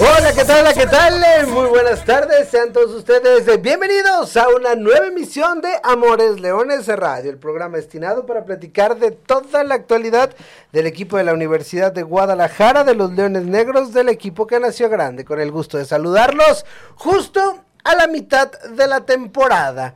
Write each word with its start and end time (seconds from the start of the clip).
Hola, 0.00 0.32
¿qué 0.34 0.44
tal? 0.44 0.74
¿qué 0.74 0.86
tal? 0.86 1.46
Muy 1.46 1.68
buenas 1.68 2.04
tardes, 2.04 2.48
sean 2.48 2.72
todos 2.72 2.90
ustedes 2.90 3.62
bienvenidos 3.62 4.36
a 4.36 4.48
una 4.48 4.74
nueva 4.74 5.06
emisión 5.06 5.60
de 5.60 5.70
Amores 5.84 6.40
Leones 6.40 6.88
Radio, 6.88 7.30
el 7.30 7.38
programa 7.38 7.76
destinado 7.76 8.26
para 8.26 8.44
platicar 8.44 8.98
de 8.98 9.12
toda 9.12 9.62
la 9.62 9.76
actualidad 9.76 10.34
del 10.72 10.88
equipo 10.88 11.16
de 11.16 11.22
la 11.22 11.32
Universidad 11.32 11.92
de 11.92 12.02
Guadalajara, 12.02 12.82
de 12.82 12.96
los 12.96 13.12
Leones 13.12 13.44
Negros, 13.44 13.92
del 13.92 14.08
equipo 14.08 14.48
que 14.48 14.58
nació 14.58 14.88
grande, 14.88 15.24
con 15.24 15.40
el 15.40 15.52
gusto 15.52 15.78
de 15.78 15.84
saludarlos 15.84 16.66
justo 16.96 17.62
a 17.84 17.94
la 17.94 18.08
mitad 18.08 18.50
de 18.50 18.88
la 18.88 19.02
temporada. 19.06 19.94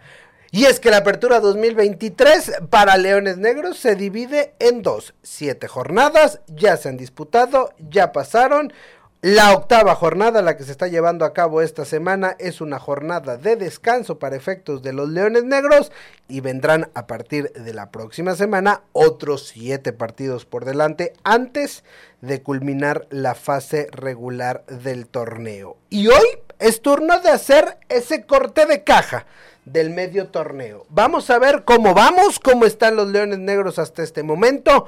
Y 0.50 0.64
es 0.64 0.80
que 0.80 0.90
la 0.90 0.98
apertura 0.98 1.40
2023 1.40 2.52
para 2.70 2.96
Leones 2.96 3.36
Negros 3.36 3.78
se 3.78 3.96
divide 3.96 4.54
en 4.60 4.82
dos. 4.82 5.12
Siete 5.22 5.68
jornadas 5.68 6.40
ya 6.46 6.76
se 6.78 6.88
han 6.88 6.96
disputado, 6.96 7.74
ya 7.90 8.12
pasaron. 8.12 8.72
La 9.20 9.52
octava 9.52 9.96
jornada, 9.96 10.42
la 10.42 10.56
que 10.56 10.62
se 10.62 10.70
está 10.70 10.86
llevando 10.86 11.24
a 11.24 11.32
cabo 11.32 11.60
esta 11.60 11.84
semana, 11.84 12.36
es 12.38 12.60
una 12.60 12.78
jornada 12.78 13.36
de 13.36 13.56
descanso 13.56 14.20
para 14.20 14.36
efectos 14.36 14.80
de 14.80 14.92
los 14.92 15.08
Leones 15.08 15.42
Negros 15.42 15.90
y 16.28 16.38
vendrán 16.40 16.88
a 16.94 17.08
partir 17.08 17.50
de 17.52 17.74
la 17.74 17.90
próxima 17.90 18.36
semana 18.36 18.82
otros 18.92 19.48
siete 19.48 19.92
partidos 19.92 20.46
por 20.46 20.64
delante 20.64 21.14
antes 21.24 21.82
de 22.20 22.44
culminar 22.44 23.08
la 23.10 23.34
fase 23.34 23.88
regular 23.90 24.64
del 24.66 25.08
torneo. 25.08 25.76
Y 25.90 26.06
hoy 26.06 26.26
es 26.60 26.80
turno 26.80 27.18
de 27.18 27.30
hacer 27.30 27.76
ese 27.88 28.24
corte 28.24 28.66
de 28.66 28.84
caja 28.84 29.26
del 29.64 29.90
medio 29.90 30.28
torneo. 30.28 30.86
Vamos 30.90 31.28
a 31.30 31.40
ver 31.40 31.64
cómo 31.64 31.92
vamos, 31.92 32.38
cómo 32.38 32.66
están 32.66 32.94
los 32.94 33.08
Leones 33.08 33.40
Negros 33.40 33.80
hasta 33.80 34.04
este 34.04 34.22
momento, 34.22 34.86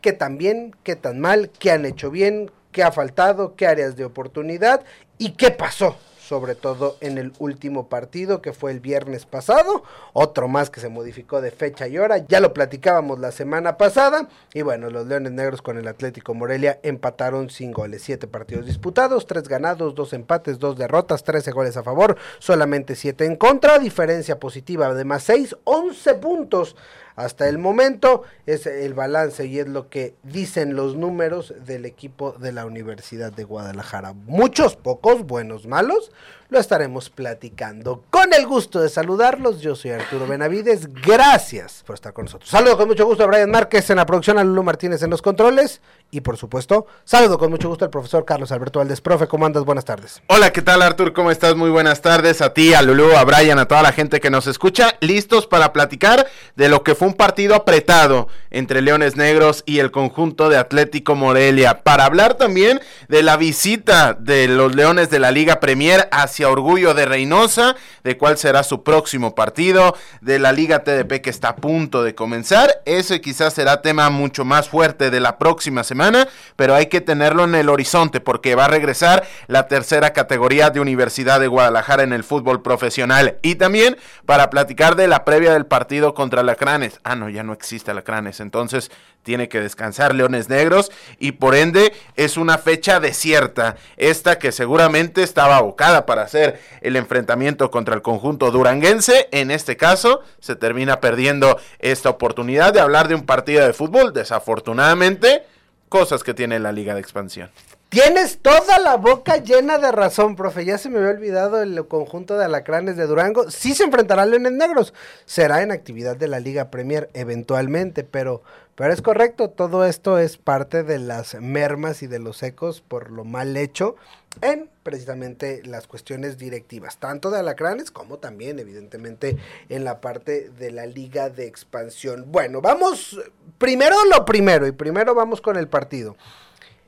qué 0.00 0.12
tan 0.12 0.38
bien, 0.38 0.76
qué 0.84 0.94
tan 0.94 1.18
mal, 1.18 1.50
qué 1.58 1.72
han 1.72 1.84
hecho 1.86 2.12
bien, 2.12 2.52
qué 2.74 2.82
ha 2.82 2.92
faltado, 2.92 3.54
qué 3.54 3.68
áreas 3.68 3.96
de 3.96 4.04
oportunidad 4.04 4.84
y 5.16 5.30
qué 5.30 5.52
pasó, 5.52 5.96
sobre 6.18 6.56
todo 6.56 6.96
en 7.00 7.18
el 7.18 7.32
último 7.38 7.88
partido 7.88 8.42
que 8.42 8.52
fue 8.52 8.72
el 8.72 8.80
viernes 8.80 9.26
pasado, 9.26 9.84
otro 10.12 10.48
más 10.48 10.70
que 10.70 10.80
se 10.80 10.88
modificó 10.88 11.40
de 11.40 11.52
fecha 11.52 11.86
y 11.86 11.98
hora, 11.98 12.18
ya 12.18 12.40
lo 12.40 12.52
platicábamos 12.52 13.20
la 13.20 13.30
semana 13.30 13.76
pasada. 13.76 14.28
Y 14.52 14.62
bueno, 14.62 14.90
los 14.90 15.06
Leones 15.06 15.30
Negros 15.30 15.62
con 15.62 15.78
el 15.78 15.86
Atlético 15.86 16.34
Morelia 16.34 16.80
empataron 16.82 17.48
sin 17.48 17.70
goles, 17.70 18.02
siete 18.02 18.26
partidos 18.26 18.66
disputados, 18.66 19.28
tres 19.28 19.46
ganados, 19.46 19.94
dos 19.94 20.12
empates, 20.12 20.58
dos 20.58 20.76
derrotas, 20.76 21.22
trece 21.22 21.52
goles 21.52 21.76
a 21.76 21.84
favor, 21.84 22.16
solamente 22.40 22.96
siete 22.96 23.24
en 23.24 23.36
contra, 23.36 23.78
diferencia 23.78 24.40
positiva 24.40 24.92
de 24.92 25.04
más 25.04 25.22
seis, 25.22 25.54
once 25.62 26.12
puntos 26.14 26.74
hasta 27.16 27.48
el 27.48 27.58
momento. 27.58 28.22
Es 28.46 28.66
el 28.66 28.94
balance 28.94 29.46
y 29.46 29.58
es 29.58 29.68
lo 29.68 29.88
que 29.88 30.14
dicen 30.22 30.76
los 30.76 30.96
números 30.96 31.54
del 31.64 31.84
equipo 31.84 32.32
de 32.32 32.52
la 32.52 32.66
Universidad 32.66 33.32
de 33.32 33.44
Guadalajara. 33.44 34.12
Muchos, 34.12 34.76
pocos, 34.76 35.24
buenos, 35.24 35.66
malos, 35.66 36.12
lo 36.54 36.60
estaremos 36.60 37.10
platicando. 37.10 38.04
Con 38.10 38.32
el 38.32 38.46
gusto 38.46 38.80
de 38.80 38.88
saludarlos, 38.88 39.60
yo 39.60 39.74
soy 39.74 39.90
Arturo 39.90 40.24
Benavides. 40.26 40.88
Gracias 41.02 41.82
por 41.84 41.96
estar 41.96 42.12
con 42.12 42.26
nosotros. 42.26 42.48
Saludo 42.48 42.76
con 42.76 42.86
mucho 42.86 43.04
gusto 43.04 43.24
a 43.24 43.26
Brian 43.26 43.50
Márquez 43.50 43.90
en 43.90 43.96
la 43.96 44.06
producción, 44.06 44.38
a 44.38 44.44
Lulu 44.44 44.62
Martínez 44.62 45.02
en 45.02 45.10
los 45.10 45.20
controles 45.20 45.80
y 46.14 46.20
por 46.20 46.36
supuesto, 46.36 46.86
saludo 47.04 47.38
con 47.38 47.50
mucho 47.50 47.68
gusto 47.68 47.84
al 47.84 47.90
profesor 47.90 48.24
Carlos 48.24 48.52
Alberto 48.52 48.78
Valdés. 48.78 49.00
Profe, 49.00 49.26
¿cómo 49.26 49.46
andas? 49.46 49.64
Buenas 49.64 49.84
tardes. 49.84 50.22
Hola, 50.28 50.52
¿qué 50.52 50.62
tal 50.62 50.80
Artur? 50.80 51.12
¿Cómo 51.12 51.32
estás? 51.32 51.56
Muy 51.56 51.70
buenas 51.70 52.02
tardes 52.02 52.40
a 52.40 52.54
ti, 52.54 52.72
a 52.72 52.82
Lulú, 52.82 53.16
a 53.16 53.24
Brian, 53.24 53.58
a 53.58 53.66
toda 53.66 53.82
la 53.82 53.90
gente 53.90 54.20
que 54.20 54.30
nos 54.30 54.46
escucha. 54.46 54.96
Listos 55.00 55.48
para 55.48 55.72
platicar 55.72 56.28
de 56.54 56.68
lo 56.68 56.84
que 56.84 56.94
fue 56.94 57.08
un 57.08 57.14
partido 57.14 57.56
apretado 57.56 58.28
entre 58.50 58.80
Leones 58.80 59.16
Negros 59.16 59.64
y 59.66 59.80
el 59.80 59.90
conjunto 59.90 60.48
de 60.48 60.56
Atlético 60.56 61.16
Morelia. 61.16 61.82
Para 61.82 62.04
hablar 62.04 62.34
también 62.34 62.80
de 63.08 63.24
la 63.24 63.36
visita 63.36 64.14
de 64.14 64.46
los 64.46 64.76
Leones 64.76 65.10
de 65.10 65.18
la 65.18 65.32
Liga 65.32 65.58
Premier 65.58 66.08
hacia 66.12 66.43
Orgullo 66.44 66.94
de 66.94 67.06
Reynosa, 67.06 67.76
de 68.02 68.16
cuál 68.16 68.38
será 68.38 68.62
su 68.62 68.82
próximo 68.82 69.34
partido, 69.34 69.96
de 70.20 70.38
la 70.38 70.52
Liga 70.52 70.84
TDP 70.84 71.20
que 71.20 71.30
está 71.30 71.50
a 71.50 71.56
punto 71.56 72.02
de 72.02 72.14
comenzar. 72.14 72.82
Ese 72.84 73.20
quizás 73.20 73.54
será 73.54 73.82
tema 73.82 74.10
mucho 74.10 74.44
más 74.44 74.68
fuerte 74.68 75.10
de 75.10 75.20
la 75.20 75.38
próxima 75.38 75.84
semana 75.84 76.28
pero 76.56 76.74
hay 76.74 76.86
que 76.86 77.00
tenerlo 77.00 77.44
en 77.44 77.54
el 77.54 77.68
horizonte 77.68 78.20
porque 78.20 78.54
va 78.54 78.66
a 78.66 78.68
regresar 78.68 79.26
la 79.46 79.68
tercera 79.68 80.12
categoría 80.12 80.70
de 80.70 80.80
Universidad 80.80 81.40
de 81.40 81.48
Guadalajara 81.48 82.02
en 82.02 82.12
el 82.12 82.24
fútbol 82.24 82.62
profesional. 82.62 83.38
Y 83.42 83.56
también 83.56 83.96
para 84.26 84.50
platicar 84.50 84.96
de 84.96 85.08
la 85.08 85.24
previa 85.24 85.52
del 85.52 85.66
partido 85.66 86.14
contra 86.14 86.42
Lacranes. 86.42 87.00
Ah, 87.04 87.16
no, 87.16 87.28
ya 87.28 87.42
no 87.42 87.52
existe 87.52 87.94
Lacranes, 87.94 88.40
entonces 88.40 88.90
tiene 89.24 89.48
que 89.48 89.60
descansar 89.60 90.14
Leones 90.14 90.48
Negros 90.48 90.92
y 91.18 91.32
por 91.32 91.56
ende 91.56 91.92
es 92.14 92.36
una 92.36 92.58
fecha 92.58 93.00
desierta, 93.00 93.76
esta 93.96 94.38
que 94.38 94.52
seguramente 94.52 95.24
estaba 95.24 95.56
abocada 95.56 96.06
para 96.06 96.22
hacer 96.22 96.60
el 96.82 96.94
enfrentamiento 96.94 97.72
contra 97.72 97.96
el 97.96 98.02
conjunto 98.02 98.52
duranguense, 98.52 99.28
en 99.32 99.50
este 99.50 99.76
caso 99.76 100.22
se 100.38 100.54
termina 100.54 101.00
perdiendo 101.00 101.58
esta 101.80 102.10
oportunidad 102.10 102.72
de 102.72 102.80
hablar 102.80 103.08
de 103.08 103.16
un 103.16 103.26
partido 103.26 103.66
de 103.66 103.72
fútbol, 103.72 104.12
desafortunadamente 104.12 105.42
cosas 105.88 106.22
que 106.22 106.34
tiene 106.34 106.58
la 106.58 106.72
Liga 106.72 106.94
de 106.94 107.00
Expansión. 107.00 107.50
Tienes 107.94 108.38
toda 108.38 108.80
la 108.80 108.96
boca 108.96 109.36
llena 109.36 109.78
de 109.78 109.92
razón, 109.92 110.34
profe. 110.34 110.64
Ya 110.64 110.78
se 110.78 110.90
me 110.90 110.98
había 110.98 111.10
olvidado 111.10 111.62
el 111.62 111.86
conjunto 111.86 112.36
de 112.36 112.44
alacranes 112.44 112.96
de 112.96 113.06
Durango. 113.06 113.52
Sí 113.52 113.72
se 113.72 113.84
enfrentará 113.84 114.22
a 114.22 114.26
Leones 114.26 114.50
Negros. 114.50 114.92
Será 115.26 115.62
en 115.62 115.70
actividad 115.70 116.16
de 116.16 116.26
la 116.26 116.40
Liga 116.40 116.72
Premier 116.72 117.08
eventualmente, 117.14 118.02
pero, 118.02 118.42
pero 118.74 118.92
es 118.92 119.00
correcto. 119.00 119.48
Todo 119.48 119.84
esto 119.84 120.18
es 120.18 120.38
parte 120.38 120.82
de 120.82 120.98
las 120.98 121.36
mermas 121.40 122.02
y 122.02 122.08
de 122.08 122.18
los 122.18 122.42
ecos 122.42 122.80
por 122.80 123.12
lo 123.12 123.22
mal 123.22 123.56
hecho 123.56 123.94
en 124.40 124.68
precisamente 124.82 125.62
las 125.64 125.86
cuestiones 125.86 126.36
directivas, 126.36 126.96
tanto 126.96 127.30
de 127.30 127.38
alacranes 127.38 127.92
como 127.92 128.18
también 128.18 128.58
evidentemente 128.58 129.36
en 129.68 129.84
la 129.84 130.00
parte 130.00 130.50
de 130.58 130.72
la 130.72 130.86
liga 130.86 131.30
de 131.30 131.46
expansión. 131.46 132.24
Bueno, 132.32 132.60
vamos 132.60 133.20
primero 133.58 133.94
lo 134.12 134.24
primero 134.24 134.66
y 134.66 134.72
primero 134.72 135.14
vamos 135.14 135.40
con 135.40 135.56
el 135.56 135.68
partido. 135.68 136.16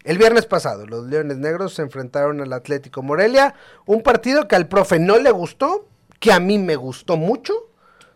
El 0.06 0.18
viernes 0.18 0.46
pasado, 0.46 0.86
los 0.86 1.06
Leones 1.06 1.36
Negros 1.38 1.74
se 1.74 1.82
enfrentaron 1.82 2.40
al 2.40 2.52
Atlético 2.52 3.02
Morelia, 3.02 3.56
un 3.86 4.02
partido 4.02 4.46
que 4.46 4.54
al 4.54 4.68
profe 4.68 5.00
no 5.00 5.18
le 5.18 5.32
gustó, 5.32 5.88
que 6.20 6.30
a 6.30 6.38
mí 6.38 6.60
me 6.60 6.76
gustó 6.76 7.16
mucho, 7.16 7.52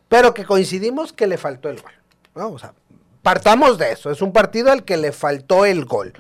pero 0.09 0.33
que 0.33 0.45
coincidimos 0.45 1.13
que 1.13 1.27
le 1.27 1.37
faltó 1.37 1.69
el 1.69 1.83
gol. 1.83 1.91
Vamos 2.33 2.63
a 2.63 2.75
partamos 3.23 3.77
de 3.77 3.91
eso, 3.91 4.13
es 4.13 4.23
un 4.23 4.33
partido 4.33 4.71
al 4.71 4.85
que 4.85 4.97
le 4.97 5.11
faltó 5.11 5.65
el 5.65 5.85
gol. 5.85 6.13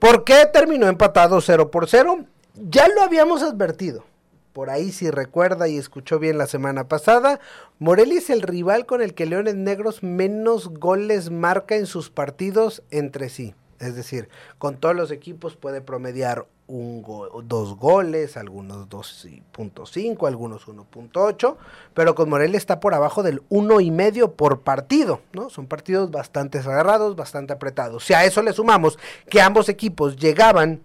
¿Por 0.00 0.24
qué 0.24 0.44
terminó 0.52 0.88
empatado 0.88 1.40
0 1.40 1.70
por 1.70 1.88
0? 1.88 2.24
Ya 2.56 2.88
lo 2.88 3.02
habíamos 3.02 3.44
advertido. 3.44 4.04
Por 4.52 4.70
ahí 4.70 4.90
si 4.90 5.08
recuerda 5.08 5.68
y 5.68 5.78
escuchó 5.78 6.18
bien 6.18 6.36
la 6.36 6.48
semana 6.48 6.88
pasada, 6.88 7.38
Morelia 7.78 8.18
es 8.18 8.28
el 8.28 8.42
rival 8.42 8.86
con 8.86 9.00
el 9.00 9.14
que 9.14 9.26
Leones 9.26 9.54
Negros 9.54 10.02
menos 10.02 10.68
goles 10.68 11.30
marca 11.30 11.76
en 11.76 11.86
sus 11.86 12.10
partidos 12.10 12.82
entre 12.90 13.28
sí. 13.28 13.54
Es 13.82 13.96
decir, 13.96 14.28
con 14.58 14.76
todos 14.76 14.94
los 14.94 15.10
equipos 15.10 15.56
puede 15.56 15.80
promediar 15.80 16.46
un 16.68 17.04
dos 17.44 17.76
goles, 17.76 18.36
algunos 18.36 18.88
2.5, 18.88 20.26
algunos 20.26 20.66
1.8, 20.66 21.56
pero 21.92 22.14
con 22.14 22.30
Morelia 22.30 22.56
está 22.56 22.80
por 22.80 22.94
abajo 22.94 23.22
del 23.22 23.42
uno 23.48 23.80
y 23.80 23.90
medio 23.90 24.32
por 24.32 24.60
partido, 24.60 25.20
¿no? 25.32 25.50
Son 25.50 25.66
partidos 25.66 26.10
bastante 26.10 26.58
agarrados, 26.58 27.16
bastante 27.16 27.52
apretados. 27.52 28.04
Si 28.04 28.14
a 28.14 28.24
eso 28.24 28.40
le 28.40 28.52
sumamos 28.52 28.98
que 29.28 29.42
ambos 29.42 29.68
equipos 29.68 30.16
llegaban 30.16 30.80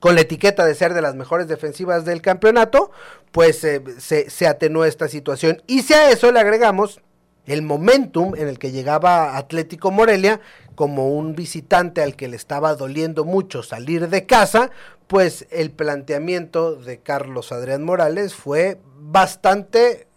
con 0.00 0.14
la 0.14 0.22
etiqueta 0.22 0.64
de 0.64 0.74
ser 0.74 0.92
de 0.92 1.02
las 1.02 1.14
mejores 1.14 1.46
defensivas 1.46 2.04
del 2.04 2.20
campeonato, 2.20 2.90
pues 3.32 3.62
eh, 3.64 3.82
se, 3.98 4.28
se 4.28 4.46
atenuó 4.46 4.84
esta 4.84 5.08
situación. 5.08 5.62
Y 5.66 5.82
si 5.82 5.94
a 5.94 6.10
eso 6.10 6.32
le 6.32 6.40
agregamos 6.40 7.00
el 7.46 7.62
momentum 7.62 8.34
en 8.36 8.48
el 8.48 8.58
que 8.58 8.70
llegaba 8.70 9.36
Atlético 9.36 9.90
Morelia, 9.90 10.40
como 10.80 11.10
un 11.10 11.34
visitante 11.34 12.02
al 12.02 12.16
que 12.16 12.26
le 12.26 12.36
estaba 12.36 12.74
doliendo 12.74 13.26
mucho 13.26 13.62
salir 13.62 14.08
de 14.08 14.24
casa, 14.24 14.70
pues 15.08 15.46
el 15.50 15.72
planteamiento 15.72 16.74
de 16.74 17.00
Carlos 17.00 17.52
Adrián 17.52 17.84
Morales 17.84 18.34
fue 18.34 18.80
bastante 18.96 20.08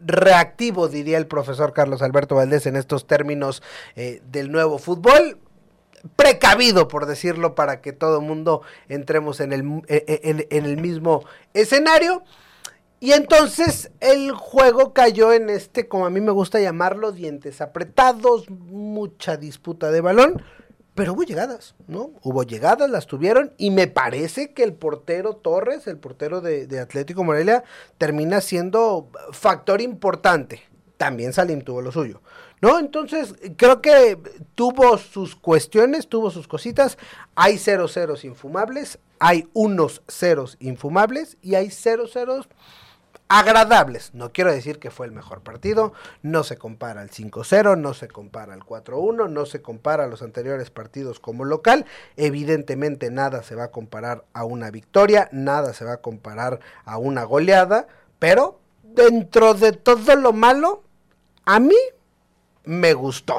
reactivo, 0.00 0.88
diría 0.88 1.18
el 1.18 1.28
profesor 1.28 1.72
Carlos 1.72 2.02
Alberto 2.02 2.34
Valdés 2.34 2.66
en 2.66 2.74
estos 2.74 3.06
términos 3.06 3.62
eh, 3.94 4.20
del 4.24 4.50
nuevo 4.50 4.78
fútbol. 4.78 5.38
Precavido, 6.16 6.88
por 6.88 7.06
decirlo, 7.06 7.54
para 7.54 7.80
que 7.80 7.92
todo 7.92 8.18
el 8.18 8.26
mundo 8.26 8.62
entremos 8.88 9.38
en 9.38 9.52
el, 9.52 9.82
en 9.86 10.64
el 10.64 10.78
mismo 10.78 11.24
escenario. 11.54 12.24
Y 13.02 13.14
entonces 13.14 13.90
el 13.98 14.30
juego 14.30 14.92
cayó 14.92 15.32
en 15.32 15.50
este, 15.50 15.88
como 15.88 16.06
a 16.06 16.10
mí 16.10 16.20
me 16.20 16.30
gusta 16.30 16.60
llamarlo, 16.60 17.10
dientes 17.10 17.60
apretados, 17.60 18.48
mucha 18.48 19.36
disputa 19.36 19.90
de 19.90 20.00
balón, 20.00 20.40
pero 20.94 21.14
hubo 21.14 21.24
llegadas, 21.24 21.74
¿no? 21.88 22.12
Hubo 22.22 22.44
llegadas, 22.44 22.88
las 22.88 23.08
tuvieron, 23.08 23.54
y 23.58 23.72
me 23.72 23.88
parece 23.88 24.52
que 24.52 24.62
el 24.62 24.74
portero 24.74 25.34
Torres, 25.34 25.88
el 25.88 25.98
portero 25.98 26.40
de, 26.40 26.78
Atlético 26.78 27.24
Morelia, 27.24 27.64
termina 27.98 28.40
siendo 28.40 29.10
factor 29.32 29.80
importante. 29.80 30.62
También 30.96 31.32
Salim 31.32 31.62
tuvo 31.62 31.82
lo 31.82 31.90
suyo. 31.90 32.20
¿No? 32.60 32.78
Entonces, 32.78 33.34
creo 33.56 33.82
que 33.82 34.16
tuvo 34.54 34.96
sus 34.96 35.34
cuestiones, 35.34 36.06
tuvo 36.06 36.30
sus 36.30 36.46
cositas. 36.46 36.96
Hay 37.34 37.58
cero 37.58 37.88
ceros 37.88 38.24
infumables, 38.24 39.00
hay 39.18 39.48
unos 39.54 40.02
ceros 40.06 40.56
infumables 40.60 41.36
y 41.42 41.56
hay 41.56 41.70
cero 41.70 42.06
ceros 42.06 42.48
agradables. 43.32 44.12
No 44.12 44.30
quiero 44.30 44.52
decir 44.52 44.78
que 44.78 44.90
fue 44.90 45.06
el 45.06 45.12
mejor 45.12 45.40
partido, 45.40 45.94
no 46.20 46.44
se 46.44 46.58
compara 46.58 47.00
al 47.00 47.08
5-0, 47.08 47.78
no 47.78 47.94
se 47.94 48.06
compara 48.06 48.52
al 48.52 48.60
4-1, 48.60 49.30
no 49.30 49.46
se 49.46 49.62
compara 49.62 50.04
a 50.04 50.06
los 50.06 50.20
anteriores 50.20 50.68
partidos 50.68 51.18
como 51.18 51.46
local. 51.46 51.86
Evidentemente 52.18 53.10
nada 53.10 53.42
se 53.42 53.54
va 53.54 53.64
a 53.64 53.70
comparar 53.70 54.26
a 54.34 54.44
una 54.44 54.70
victoria, 54.70 55.30
nada 55.32 55.72
se 55.72 55.86
va 55.86 55.94
a 55.94 56.02
comparar 56.02 56.60
a 56.84 56.98
una 56.98 57.24
goleada, 57.24 57.86
pero 58.18 58.60
dentro 58.82 59.54
de 59.54 59.72
todo 59.72 60.14
lo 60.16 60.34
malo, 60.34 60.82
a 61.46 61.58
mí 61.58 61.78
me 62.64 62.92
gustó. 62.92 63.38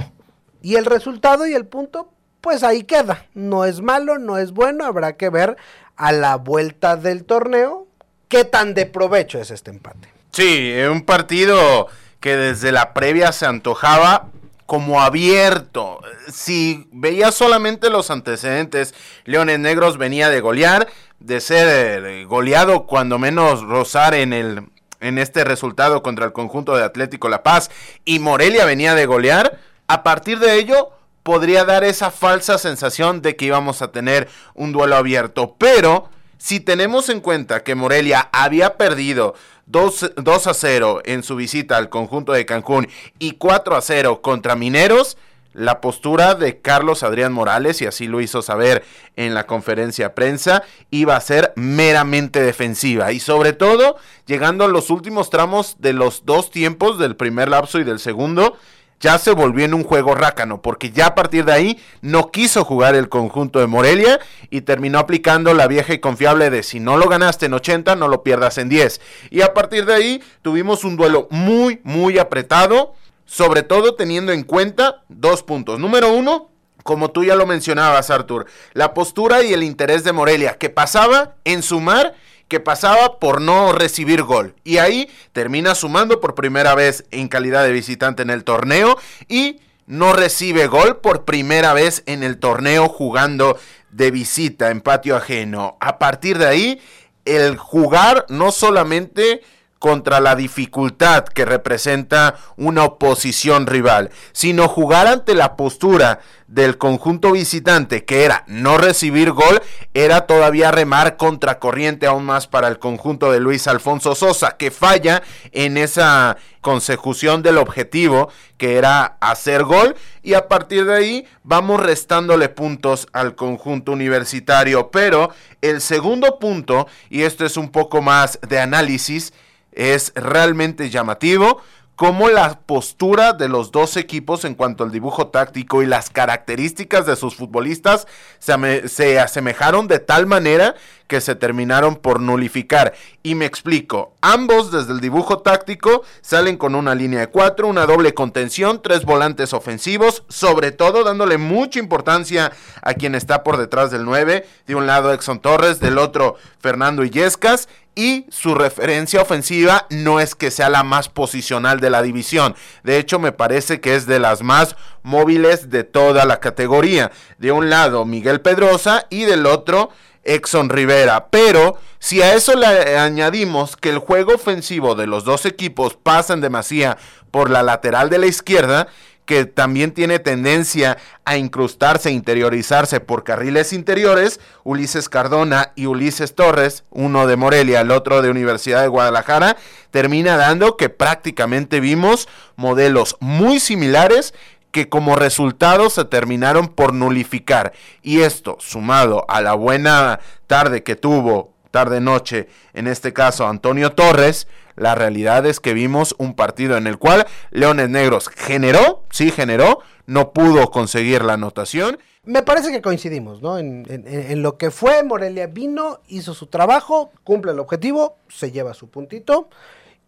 Y 0.63 0.75
el 0.75 0.85
resultado 0.85 1.45
y 1.45 1.53
el 1.53 1.67
punto, 1.67 2.09
pues 2.41 2.63
ahí 2.63 2.83
queda. 2.83 3.27
No 3.35 3.63
es 3.63 3.79
malo, 3.81 4.17
no 4.17 4.39
es 4.39 4.53
bueno, 4.53 4.85
habrá 4.85 5.17
que 5.17 5.29
ver 5.29 5.55
a 5.95 6.11
la 6.11 6.37
vuelta 6.37 6.95
del 6.95 7.25
torneo 7.25 7.85
qué 8.33 8.45
tan 8.45 8.73
de 8.73 8.87
provecho 8.87 9.39
es 9.39 9.51
este 9.51 9.69
empate. 9.69 10.11
Sí, 10.31 10.73
un 10.89 11.03
partido 11.03 11.87
que 12.19 12.35
desde 12.35 12.71
la 12.71 12.91
previa 12.91 13.31
se 13.31 13.45
antojaba 13.45 14.29
como 14.65 15.03
abierto. 15.03 15.99
Si 16.31 16.87
veía 16.91 17.31
solamente 17.31 17.91
los 17.91 18.09
antecedentes, 18.09 18.95
Leones 19.25 19.59
Negros 19.59 19.99
venía 19.99 20.29
de 20.29 20.41
golear, 20.41 20.87
de 21.19 21.39
ser 21.41 22.03
eh, 22.07 22.25
goleado 22.25 22.87
cuando 22.87 23.19
menos 23.19 23.61
rozar 23.61 24.15
en 24.15 24.33
el 24.33 24.63
en 24.99 25.19
este 25.19 25.43
resultado 25.43 26.01
contra 26.01 26.25
el 26.25 26.33
conjunto 26.33 26.75
de 26.75 26.83
Atlético 26.83 27.29
La 27.29 27.43
Paz 27.43 27.69
y 28.03 28.17
Morelia 28.17 28.65
venía 28.65 28.95
de 28.95 29.05
golear, 29.05 29.59
a 29.87 30.01
partir 30.01 30.39
de 30.39 30.55
ello 30.55 30.89
podría 31.21 31.65
dar 31.65 31.83
esa 31.83 32.09
falsa 32.09 32.57
sensación 32.57 33.21
de 33.21 33.35
que 33.35 33.45
íbamos 33.45 33.83
a 33.83 33.91
tener 33.91 34.27
un 34.55 34.71
duelo 34.71 34.95
abierto, 34.95 35.55
pero 35.59 36.09
si 36.37 36.59
tenemos 36.59 37.09
en 37.09 37.21
cuenta 37.21 37.63
que 37.63 37.75
Morelia 37.75 38.29
había 38.31 38.77
perdido 38.77 39.35
2, 39.67 40.47
a 40.47 40.53
0 40.53 41.01
en 41.05 41.23
su 41.23 41.35
visita 41.35 41.77
al 41.77 41.89
conjunto 41.89 42.33
de 42.33 42.45
Cancún 42.45 42.87
y 43.19 43.33
4 43.33 43.75
a 43.75 43.81
0 43.81 44.21
contra 44.21 44.55
Mineros, 44.55 45.17
la 45.53 45.81
postura 45.81 46.35
de 46.35 46.59
Carlos 46.59 47.03
Adrián 47.03 47.31
Morales, 47.31 47.81
y 47.81 47.85
así 47.85 48.07
lo 48.07 48.21
hizo 48.21 48.41
saber 48.41 48.83
en 49.15 49.33
la 49.33 49.45
conferencia 49.45 50.15
prensa, 50.15 50.63
iba 50.89 51.15
a 51.15 51.21
ser 51.21 51.53
meramente 51.55 52.41
defensiva. 52.41 53.11
Y 53.11 53.19
sobre 53.19 53.53
todo, 53.53 53.97
llegando 54.25 54.65
a 54.65 54.67
los 54.67 54.89
últimos 54.89 55.29
tramos 55.29 55.75
de 55.79 55.93
los 55.93 56.25
dos 56.25 56.49
tiempos, 56.49 56.97
del 56.97 57.15
primer 57.15 57.49
lapso 57.49 57.79
y 57.79 57.83
del 57.83 57.99
segundo, 57.99 58.57
ya 59.03 59.17
se 59.17 59.31
volvió 59.31 59.65
en 59.65 59.73
un 59.73 59.83
juego 59.83 60.15
rácano, 60.15 60.61
porque 60.61 60.91
ya 60.91 61.07
a 61.07 61.15
partir 61.15 61.43
de 61.43 61.51
ahí 61.51 61.83
no 62.01 62.31
quiso 62.31 62.63
jugar 62.63 62.95
el 62.95 63.09
conjunto 63.09 63.59
de 63.59 63.67
Morelia 63.67 64.21
y 64.49 64.61
terminó 64.61 64.97
aplicando 64.97 65.53
la 65.53 65.67
vieja 65.67 65.93
y 65.93 65.99
confiable 65.99 66.49
de 66.49 66.63
si 66.63 66.79
no 66.79 66.95
lo 66.95 67.09
ganaste 67.09 67.47
en 67.47 67.53
80, 67.53 67.97
no 67.97 68.07
lo 68.07 68.23
pierdas 68.23 68.57
en 68.57 68.69
10. 68.69 69.01
Y 69.29 69.41
a 69.41 69.53
partir 69.53 69.85
de 69.85 69.93
ahí 69.93 70.23
tuvimos 70.41 70.85
un 70.85 70.95
duelo 70.95 71.27
muy, 71.31 71.81
muy 71.83 72.17
apretado, 72.17 72.93
sobre 73.25 73.63
todo 73.63 73.95
teniendo 73.95 74.31
en 74.31 74.43
cuenta 74.43 75.03
dos 75.09 75.43
puntos. 75.43 75.79
Número 75.79 76.13
uno, 76.13 76.49
como 76.83 77.11
tú 77.11 77.25
ya 77.25 77.35
lo 77.35 77.45
mencionabas, 77.45 78.09
Artur, 78.09 78.45
la 78.71 78.93
postura 78.93 79.43
y 79.43 79.51
el 79.51 79.63
interés 79.63 80.05
de 80.05 80.13
Morelia, 80.13 80.57
que 80.57 80.69
pasaba 80.69 81.35
en 81.43 81.61
sumar 81.61 82.15
que 82.53 82.59
pasaba 82.59 83.17
por 83.17 83.41
no 83.41 83.71
recibir 83.71 84.21
gol. 84.21 84.53
Y 84.63 84.77
ahí 84.77 85.09
termina 85.31 85.73
sumando 85.73 86.21
por 86.21 86.35
primera 86.35 86.75
vez 86.75 87.03
en 87.09 87.27
calidad 87.27 87.63
de 87.63 87.71
visitante 87.71 88.21
en 88.21 88.29
el 88.29 88.43
torneo 88.43 88.95
y 89.27 89.59
no 89.87 90.13
recibe 90.13 90.67
gol 90.67 90.97
por 90.97 91.25
primera 91.25 91.73
vez 91.73 92.03
en 92.05 92.21
el 92.21 92.37
torneo 92.37 92.89
jugando 92.89 93.57
de 93.89 94.11
visita 94.11 94.69
en 94.69 94.81
patio 94.81 95.15
ajeno. 95.15 95.77
A 95.79 95.97
partir 95.97 96.37
de 96.37 96.45
ahí, 96.45 96.81
el 97.25 97.57
jugar 97.57 98.27
no 98.29 98.51
solamente 98.51 99.41
contra 99.83 100.21
la 100.21 100.37
dificultad 100.37 101.25
que 101.25 101.43
representa 101.43 102.35
una 102.55 102.85
oposición 102.85 103.67
rival, 103.67 104.11
sino 104.31 104.69
jugar 104.69 105.07
ante 105.07 105.35
la 105.35 105.57
postura 105.57 106.21
del 106.47 106.77
conjunto 106.77 107.33
visitante, 107.33 108.05
que 108.05 108.23
era 108.23 108.45
no 108.47 108.77
recibir 108.77 109.31
gol, 109.31 109.61
era 109.93 110.25
todavía 110.25 110.71
remar 110.71 111.17
contracorriente 111.17 112.07
aún 112.07 112.23
más 112.23 112.47
para 112.47 112.69
el 112.69 112.79
conjunto 112.79 113.29
de 113.29 113.41
Luis 113.41 113.67
Alfonso 113.67 114.15
Sosa, 114.15 114.55
que 114.55 114.71
falla 114.71 115.21
en 115.51 115.75
esa 115.75 116.37
consecución 116.61 117.43
del 117.43 117.57
objetivo, 117.57 118.29
que 118.57 118.77
era 118.77 119.17
hacer 119.19 119.65
gol, 119.65 119.97
y 120.21 120.35
a 120.35 120.47
partir 120.47 120.85
de 120.85 120.95
ahí 120.95 121.27
vamos 121.43 121.81
restándole 121.81 122.47
puntos 122.47 123.07
al 123.11 123.35
conjunto 123.35 123.91
universitario. 123.91 124.91
Pero 124.91 125.31
el 125.61 125.81
segundo 125.81 126.39
punto, 126.39 126.87
y 127.09 127.23
esto 127.23 127.45
es 127.45 127.57
un 127.57 127.69
poco 127.69 128.01
más 128.01 128.39
de 128.47 128.61
análisis, 128.61 129.33
es 129.75 130.11
realmente 130.15 130.89
llamativo 130.89 131.61
como 131.95 132.29
la 132.29 132.59
postura 132.59 133.33
de 133.33 133.47
los 133.47 133.71
dos 133.71 133.97
equipos 133.97 134.45
en 134.45 134.55
cuanto 134.55 134.83
al 134.83 134.91
dibujo 134.91 135.27
táctico 135.27 135.83
y 135.83 135.85
las 135.85 136.09
características 136.09 137.05
de 137.05 137.15
sus 137.15 137.35
futbolistas 137.35 138.07
se, 138.39 138.87
se, 138.87 139.19
asemejaron 139.19 139.87
de 139.87 139.99
tal 139.99 140.25
manera 140.25 140.73
que 141.07 141.21
se 141.21 141.35
terminaron 141.35 141.95
por 141.95 142.19
nulificar. 142.19 142.93
Y 143.21 143.35
me 143.35 143.45
explico, 143.45 144.13
ambos 144.21 144.71
desde 144.71 144.93
el 144.93 145.01
dibujo 145.01 145.39
táctico 145.39 146.03
salen 146.21 146.57
con 146.57 146.73
una 146.73 146.95
línea 146.95 147.19
de 147.19 147.27
cuatro, 147.27 147.67
una 147.67 147.85
doble 147.85 148.15
contención, 148.15 148.81
tres 148.81 149.05
volantes 149.05 149.53
ofensivos, 149.53 150.23
sobre 150.29 150.71
todo 150.71 151.03
dándole 151.03 151.37
mucha 151.37 151.77
importancia 151.77 152.51
a 152.81 152.95
quien 152.95 153.13
está 153.13 153.43
por 153.43 153.57
detrás 153.57 153.91
del 153.91 154.05
9, 154.05 154.47
de 154.65 154.75
un 154.75 154.87
lado 154.87 155.13
Exxon 155.13 155.39
Torres, 155.39 155.79
del 155.79 155.99
otro 155.99 156.35
Fernando 156.59 157.03
Illescas, 157.03 157.69
y 157.95 158.25
su 158.29 158.55
referencia 158.55 159.21
ofensiva 159.21 159.85
no 159.89 160.19
es 160.19 160.35
que 160.35 160.51
sea 160.51 160.69
la 160.69 160.83
más 160.83 161.09
posicional 161.09 161.79
de 161.79 161.89
la 161.89 162.01
división. 162.01 162.55
De 162.83 162.97
hecho, 162.97 163.19
me 163.19 163.31
parece 163.31 163.81
que 163.81 163.95
es 163.95 164.05
de 164.05 164.19
las 164.19 164.41
más 164.41 164.75
móviles 165.03 165.69
de 165.69 165.83
toda 165.83 166.25
la 166.25 166.39
categoría. 166.39 167.11
De 167.37 167.51
un 167.51 167.69
lado, 167.69 168.05
Miguel 168.05 168.41
Pedrosa 168.41 169.05
y 169.09 169.25
del 169.25 169.45
otro, 169.45 169.89
Exxon 170.23 170.69
Rivera. 170.69 171.27
Pero 171.29 171.77
si 171.99 172.21
a 172.21 172.33
eso 172.33 172.55
le 172.55 172.97
añadimos 172.97 173.75
que 173.75 173.89
el 173.89 173.99
juego 173.99 174.35
ofensivo 174.35 174.95
de 174.95 175.07
los 175.07 175.23
dos 175.23 175.45
equipos 175.45 175.95
pasa 175.95 176.33
en 176.33 176.41
demasía 176.41 176.97
por 177.31 177.49
la 177.49 177.63
lateral 177.63 178.09
de 178.09 178.19
la 178.19 178.27
izquierda, 178.27 178.87
que 179.25 179.45
también 179.45 179.91
tiene 179.91 180.19
tendencia 180.19 180.97
a 181.25 181.37
incrustarse, 181.37 182.11
interiorizarse 182.11 182.99
por 182.99 183.23
carriles 183.23 183.73
interiores, 183.73 184.39
Ulises 184.63 185.09
Cardona 185.09 185.71
y 185.75 185.85
Ulises 185.85 186.35
Torres, 186.35 186.83
uno 186.89 187.27
de 187.27 187.37
Morelia, 187.37 187.81
el 187.81 187.91
otro 187.91 188.21
de 188.21 188.29
Universidad 188.29 188.81
de 188.81 188.87
Guadalajara, 188.89 189.57
termina 189.91 190.37
dando 190.37 190.75
que 190.75 190.89
prácticamente 190.89 191.79
vimos 191.79 192.27
modelos 192.55 193.15
muy 193.19 193.59
similares 193.59 194.33
que 194.71 194.89
como 194.89 195.15
resultado 195.15 195.91
se 195.91 196.03
terminaron 196.03 196.67
por 196.67 196.93
nulificar. 196.93 197.73
Y 198.01 198.21
esto, 198.21 198.57
sumado 198.59 199.23
a 199.29 199.39
la 199.39 199.53
buena 199.53 200.19
tarde 200.47 200.81
que 200.81 200.95
tuvo, 200.95 201.52
tarde-noche, 201.73 202.47
en 202.73 202.85
este 202.85 203.13
caso 203.13 203.47
Antonio 203.47 203.93
Torres, 203.93 204.47
la 204.75 204.93
realidad 204.93 205.43
es 205.47 205.59
que 205.59 205.73
vimos 205.73 206.13
un 206.19 206.35
partido 206.35 206.77
en 206.77 206.85
el 206.85 206.99
cual 206.99 207.25
Leones 207.49 207.89
Negros 207.89 208.29
generó, 208.29 209.03
sí 209.09 209.31
generó, 209.31 209.79
no 210.05 210.33
pudo 210.33 210.69
conseguir 210.69 211.23
la 211.23 211.33
anotación. 211.33 211.97
Me 212.25 212.43
parece 212.43 212.71
que 212.71 212.83
coincidimos, 212.83 213.41
¿no? 213.41 213.57
En, 213.57 213.85
en, 213.89 214.41
lo 214.43 214.57
que 214.57 214.69
fue, 214.69 215.03
Morelia 215.03 215.47
vino, 215.47 216.01
hizo 216.07 216.35
su 216.35 216.45
trabajo, 216.45 217.11
cumple 217.23 217.53
el 217.53 217.59
objetivo, 217.59 218.17
se 218.29 218.51
lleva 218.51 218.75
su 218.75 218.89
puntito. 218.89 219.49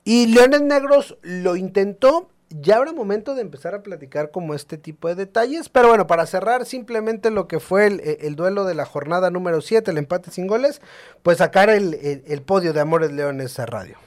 Y 0.03 0.27
Leones 0.27 0.61
Negros 0.61 1.17
lo 1.23 1.55
intentó. 1.55 2.29
Ya 2.61 2.77
habrá 2.77 2.93
momento 2.93 3.35
de 3.35 3.41
empezar 3.41 3.75
a 3.75 3.83
platicar 3.83 4.31
como 4.31 4.53
este 4.53 4.77
tipo 4.77 5.07
de 5.07 5.15
detalles. 5.15 5.69
Pero 5.69 5.89
bueno, 5.89 6.07
para 6.07 6.25
cerrar 6.25 6.65
simplemente 6.65 7.31
lo 7.31 7.47
que 7.47 7.59
fue 7.59 7.87
el, 7.87 7.99
el 8.21 8.35
duelo 8.35 8.65
de 8.65 8.75
la 8.75 8.85
jornada 8.85 9.29
número 9.29 9.61
7, 9.61 9.91
el 9.91 9.97
empate 9.97 10.31
sin 10.31 10.47
goles, 10.47 10.81
pues 11.23 11.39
sacar 11.39 11.69
el, 11.69 12.23
el 12.25 12.41
podio 12.41 12.73
de 12.73 12.81
Amores 12.81 13.11
Leones 13.11 13.59
a 13.59 13.65
radio. 13.65 13.97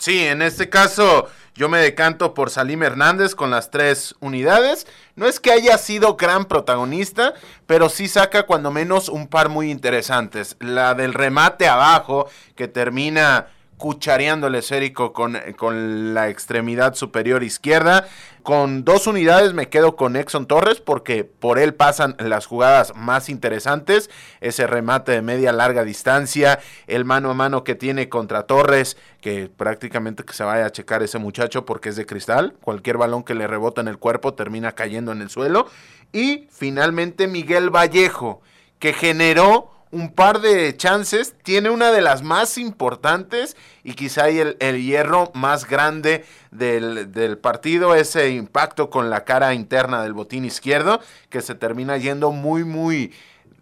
Sí, 0.00 0.18
en 0.24 0.40
este 0.40 0.70
caso 0.70 1.28
yo 1.54 1.68
me 1.68 1.76
decanto 1.76 2.32
por 2.32 2.48
Salim 2.48 2.82
Hernández 2.82 3.34
con 3.34 3.50
las 3.50 3.70
tres 3.70 4.14
unidades. 4.20 4.86
No 5.14 5.26
es 5.26 5.40
que 5.40 5.52
haya 5.52 5.76
sido 5.76 6.16
gran 6.16 6.46
protagonista, 6.46 7.34
pero 7.66 7.90
sí 7.90 8.08
saca 8.08 8.44
cuando 8.44 8.70
menos 8.70 9.10
un 9.10 9.28
par 9.28 9.50
muy 9.50 9.70
interesantes. 9.70 10.56
La 10.58 10.94
del 10.94 11.12
remate 11.12 11.68
abajo, 11.68 12.30
que 12.56 12.66
termina 12.66 13.48
cuchareando 13.80 14.46
el 14.46 14.92
con, 14.92 15.38
con 15.56 16.14
la 16.14 16.28
extremidad 16.28 16.94
superior 16.94 17.42
izquierda. 17.42 18.06
Con 18.42 18.84
dos 18.84 19.06
unidades 19.06 19.54
me 19.54 19.68
quedo 19.68 19.96
con 19.96 20.16
Exxon 20.16 20.46
Torres 20.46 20.80
porque 20.80 21.24
por 21.24 21.58
él 21.58 21.74
pasan 21.74 22.14
las 22.18 22.46
jugadas 22.46 22.92
más 22.94 23.28
interesantes. 23.30 24.10
Ese 24.40 24.66
remate 24.66 25.12
de 25.12 25.22
media 25.22 25.52
larga 25.52 25.82
distancia, 25.82 26.60
el 26.86 27.04
mano 27.04 27.30
a 27.30 27.34
mano 27.34 27.64
que 27.64 27.74
tiene 27.74 28.08
contra 28.08 28.44
Torres, 28.44 28.98
que 29.20 29.50
prácticamente 29.54 30.24
que 30.24 30.34
se 30.34 30.44
vaya 30.44 30.66
a 30.66 30.72
checar 30.72 31.02
ese 31.02 31.18
muchacho 31.18 31.64
porque 31.64 31.88
es 31.88 31.96
de 31.96 32.06
cristal. 32.06 32.54
Cualquier 32.60 32.98
balón 32.98 33.24
que 33.24 33.34
le 33.34 33.46
rebota 33.46 33.80
en 33.80 33.88
el 33.88 33.98
cuerpo 33.98 34.34
termina 34.34 34.72
cayendo 34.72 35.12
en 35.12 35.22
el 35.22 35.30
suelo. 35.30 35.66
Y 36.12 36.48
finalmente 36.50 37.28
Miguel 37.28 37.70
Vallejo, 37.70 38.42
que 38.78 38.92
generó 38.92 39.79
un 39.92 40.12
par 40.12 40.40
de 40.40 40.76
chances, 40.76 41.34
tiene 41.42 41.70
una 41.70 41.90
de 41.90 42.00
las 42.00 42.22
más 42.22 42.58
importantes 42.58 43.56
y 43.82 43.94
quizá 43.94 44.28
el, 44.28 44.56
el 44.60 44.82
hierro 44.82 45.30
más 45.34 45.66
grande 45.66 46.24
del, 46.50 47.12
del, 47.12 47.38
partido, 47.38 47.94
ese 47.94 48.30
impacto 48.30 48.88
con 48.88 49.10
la 49.10 49.24
cara 49.24 49.52
interna 49.54 50.02
del 50.02 50.12
botín 50.12 50.44
izquierdo 50.44 51.00
que 51.28 51.40
se 51.40 51.54
termina 51.54 51.96
yendo 51.96 52.30
muy, 52.30 52.64
muy 52.64 53.12